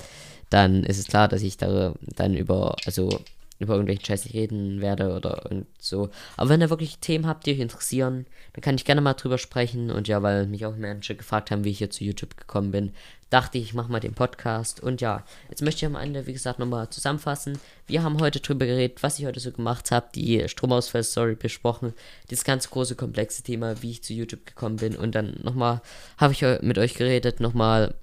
dann 0.50 0.84
ist 0.84 0.98
es 0.98 1.06
klar, 1.06 1.28
dass 1.28 1.42
ich 1.42 1.56
da 1.56 1.94
dann 2.16 2.34
über, 2.34 2.76
also 2.86 3.20
über 3.58 3.74
irgendwelchen 3.74 4.04
Scheiß 4.04 4.24
nicht 4.24 4.34
reden 4.34 4.80
werde 4.80 5.14
oder 5.14 5.48
so. 5.78 6.10
Aber 6.36 6.50
wenn 6.50 6.60
ihr 6.60 6.70
wirklich 6.70 6.98
Themen 6.98 7.26
habt, 7.26 7.46
die 7.46 7.52
euch 7.52 7.60
interessieren, 7.60 8.26
dann 8.52 8.62
kann 8.62 8.74
ich 8.74 8.84
gerne 8.84 9.00
mal 9.00 9.14
drüber 9.14 9.38
sprechen. 9.38 9.90
Und 9.90 10.08
ja, 10.08 10.22
weil 10.22 10.46
mich 10.46 10.66
auch 10.66 10.76
Menschen 10.76 11.16
gefragt 11.16 11.50
haben, 11.50 11.64
wie 11.64 11.70
ich 11.70 11.78
hier 11.78 11.90
zu 11.90 12.04
YouTube 12.04 12.36
gekommen 12.36 12.70
bin, 12.72 12.92
dachte 13.34 13.58
ich, 13.58 13.64
ich 13.64 13.74
mache 13.74 13.90
mal 13.90 13.98
den 13.98 14.14
Podcast. 14.14 14.78
Und 14.80 15.00
ja, 15.00 15.24
jetzt 15.50 15.60
möchte 15.60 15.78
ich 15.78 15.86
am 15.86 16.00
Ende, 16.00 16.28
wie 16.28 16.32
gesagt, 16.32 16.60
nochmal 16.60 16.88
zusammenfassen. 16.90 17.58
Wir 17.88 18.04
haben 18.04 18.20
heute 18.20 18.38
drüber 18.38 18.64
geredet, 18.64 19.02
was 19.02 19.18
ich 19.18 19.26
heute 19.26 19.40
so 19.40 19.50
gemacht 19.50 19.90
habe, 19.90 20.06
die 20.14 20.48
Stromausfall-Story 20.48 21.34
besprochen, 21.34 21.94
das 22.28 22.44
ganz 22.44 22.70
große, 22.70 22.94
komplexe 22.94 23.42
Thema, 23.42 23.82
wie 23.82 23.90
ich 23.90 24.04
zu 24.04 24.14
YouTube 24.14 24.46
gekommen 24.46 24.76
bin. 24.76 24.94
Und 24.94 25.16
dann 25.16 25.40
nochmal 25.42 25.82
habe 26.16 26.32
ich 26.32 26.42
mit 26.62 26.78
euch 26.78 26.94
geredet, 26.94 27.40
nochmal. 27.40 27.94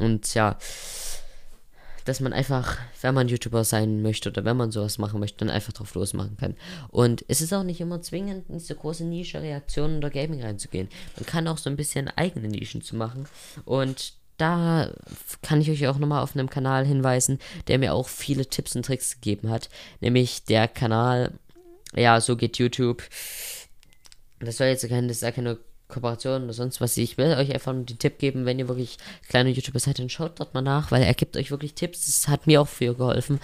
Und 0.00 0.34
ja, 0.34 0.58
dass 2.04 2.18
man 2.18 2.32
einfach, 2.32 2.76
wenn 3.02 3.14
man 3.14 3.28
YouTuber 3.28 3.62
sein 3.62 4.02
möchte 4.02 4.30
oder 4.30 4.44
wenn 4.44 4.56
man 4.56 4.72
sowas 4.72 4.98
machen 4.98 5.20
möchte, 5.20 5.38
dann 5.38 5.50
einfach 5.50 5.74
drauf 5.74 5.94
losmachen 5.94 6.36
kann. 6.38 6.56
Und 6.88 7.24
es 7.28 7.40
ist 7.40 7.52
auch 7.52 7.62
nicht 7.62 7.80
immer 7.80 8.02
zwingend, 8.02 8.48
in 8.48 8.58
diese 8.58 8.74
große 8.74 9.04
Nische 9.04 9.40
Reaktionen 9.40 9.98
oder 9.98 10.10
Gaming 10.10 10.42
reinzugehen. 10.42 10.88
Man 11.14 11.24
kann 11.24 11.46
auch 11.46 11.58
so 11.58 11.70
ein 11.70 11.76
bisschen 11.76 12.08
eigene 12.08 12.48
Nischen 12.48 12.82
zu 12.82 12.96
machen. 12.96 13.28
Und 13.64 14.14
da 14.36 14.90
kann 15.42 15.60
ich 15.60 15.70
euch 15.70 15.86
auch 15.86 15.98
nochmal 15.98 16.22
auf 16.22 16.34
einem 16.34 16.50
Kanal 16.50 16.84
hinweisen, 16.84 17.38
der 17.68 17.78
mir 17.78 17.94
auch 17.94 18.08
viele 18.08 18.46
Tipps 18.46 18.76
und 18.76 18.84
Tricks 18.84 19.14
gegeben 19.14 19.50
hat. 19.50 19.68
Nämlich 20.00 20.44
der 20.44 20.68
Kanal, 20.68 21.32
ja, 21.94 22.20
so 22.20 22.36
geht 22.36 22.58
YouTube. 22.58 23.02
Das 24.40 24.58
soll 24.58 24.68
jetzt 24.68 24.88
kein, 24.88 25.08
das 25.08 25.22
ist 25.22 25.34
keine 25.34 25.58
Kooperation 25.88 26.44
oder 26.44 26.52
sonst 26.52 26.80
was. 26.80 26.96
Ich 26.96 27.16
will 27.16 27.34
euch 27.34 27.52
einfach 27.54 27.72
nur 27.72 27.84
den 27.84 27.98
Tipp 27.98 28.18
geben, 28.18 28.44
wenn 28.44 28.58
ihr 28.58 28.68
wirklich 28.68 28.98
kleine 29.28 29.50
YouTuber 29.50 29.78
seid, 29.78 29.98
dann 29.98 30.08
schaut 30.08 30.40
dort 30.40 30.52
mal 30.52 30.62
nach, 30.62 30.90
weil 30.90 31.02
er 31.02 31.14
gibt 31.14 31.36
euch 31.36 31.50
wirklich 31.50 31.74
Tipps. 31.74 32.06
Das 32.06 32.28
hat 32.28 32.46
mir 32.46 32.60
auch 32.60 32.68
viel 32.68 32.94
geholfen, 32.94 33.40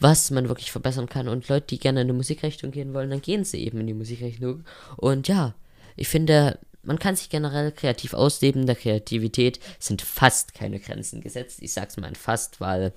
was 0.00 0.30
man 0.30 0.48
wirklich 0.48 0.72
verbessern 0.72 1.08
kann. 1.08 1.28
Und 1.28 1.48
Leute, 1.48 1.66
die 1.68 1.78
gerne 1.78 2.02
in 2.02 2.08
die 2.08 2.14
Musikrichtung 2.14 2.72
gehen 2.72 2.92
wollen, 2.92 3.10
dann 3.10 3.22
gehen 3.22 3.44
sie 3.44 3.64
eben 3.64 3.80
in 3.80 3.86
die 3.86 3.94
Musikrichtung. 3.94 4.64
Und 4.96 5.28
ja, 5.28 5.54
ich 5.96 6.08
finde, 6.08 6.58
man 6.86 6.98
kann 6.98 7.16
sich 7.16 7.28
generell 7.28 7.72
kreativ 7.72 8.14
ausleben. 8.14 8.66
Der 8.66 8.76
Kreativität 8.76 9.60
sind 9.78 10.02
fast 10.02 10.54
keine 10.54 10.80
Grenzen 10.80 11.20
gesetzt. 11.20 11.58
Ich 11.62 11.72
sag's 11.72 11.96
mal 11.96 12.14
fast, 12.14 12.60
weil 12.60 12.92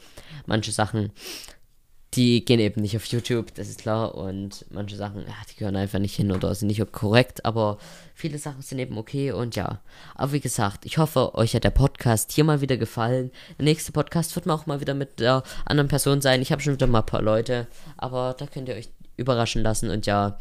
manche 0.45 0.71
Sachen 0.71 1.11
die 2.15 2.43
gehen 2.43 2.59
eben 2.59 2.81
nicht 2.81 2.95
auf 2.95 3.05
YouTube, 3.05 3.53
das 3.53 3.69
ist 3.69 3.81
klar. 3.81 4.15
Und 4.15 4.65
manche 4.71 4.95
Sachen, 4.95 5.21
ja, 5.21 5.33
die 5.49 5.55
gehören 5.55 5.75
einfach 5.75 5.99
nicht 5.99 6.15
hin 6.15 6.31
oder 6.31 6.53
sind 6.55 6.67
nicht 6.67 6.91
korrekt. 6.91 7.45
Aber 7.45 7.77
viele 8.15 8.39
Sachen 8.39 8.61
sind 8.61 8.79
eben 8.79 8.97
okay 8.97 9.31
und 9.31 9.55
ja. 9.55 9.79
Aber 10.15 10.31
wie 10.31 10.39
gesagt, 10.39 10.85
ich 10.85 10.97
hoffe, 10.97 11.35
euch 11.35 11.53
hat 11.53 11.63
der 11.63 11.69
Podcast 11.69 12.31
hier 12.31 12.43
mal 12.43 12.61
wieder 12.61 12.77
gefallen. 12.77 13.31
Der 13.59 13.65
nächste 13.65 13.91
Podcast 13.91 14.35
wird 14.35 14.47
mal 14.47 14.55
auch 14.55 14.65
mal 14.65 14.81
wieder 14.81 14.95
mit 14.95 15.19
der 15.19 15.43
anderen 15.65 15.87
Person 15.87 16.21
sein. 16.21 16.41
Ich 16.41 16.51
habe 16.51 16.61
schon 16.61 16.73
wieder 16.73 16.87
mal 16.87 16.99
ein 16.99 17.05
paar 17.05 17.21
Leute, 17.21 17.67
aber 17.97 18.35
da 18.37 18.47
könnt 18.47 18.69
ihr 18.69 18.75
euch 18.75 18.89
überraschen 19.17 19.61
lassen 19.61 19.89
und 19.89 20.05
ja. 20.05 20.37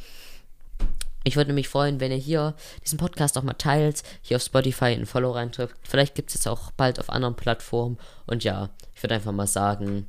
Ich 1.29 1.37
würde 1.37 1.53
mich 1.53 1.69
freuen, 1.69 2.01
wenn 2.01 2.11
ihr 2.11 2.17
hier 2.17 2.55
diesen 2.83 2.97
Podcast 2.97 3.37
auch 3.37 3.43
mal 3.43 3.53
teilt, 3.53 4.03
hier 4.23 4.39
auf 4.39 4.43
Spotify 4.43 4.87
ein 4.87 5.05
Follow 5.05 5.33
reindrückt. 5.33 5.77
Vielleicht 5.83 6.15
gibt 6.15 6.31
es 6.31 6.37
jetzt 6.37 6.49
auch 6.49 6.71
bald 6.71 6.99
auf 6.99 7.11
anderen 7.11 7.35
Plattformen. 7.35 7.99
Und 8.25 8.45
ja, 8.45 8.71
ich 8.95 9.03
würde 9.03 9.17
einfach 9.17 9.33
mal 9.33 9.47
sagen, 9.47 10.07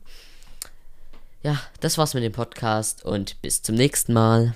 ja, 1.44 1.60
das 1.82 1.98
war's 1.98 2.14
mit 2.14 2.24
dem 2.24 2.32
Podcast 2.32 3.04
und 3.04 3.42
bis 3.42 3.62
zum 3.62 3.76
nächsten 3.76 4.14
Mal. 4.14 4.56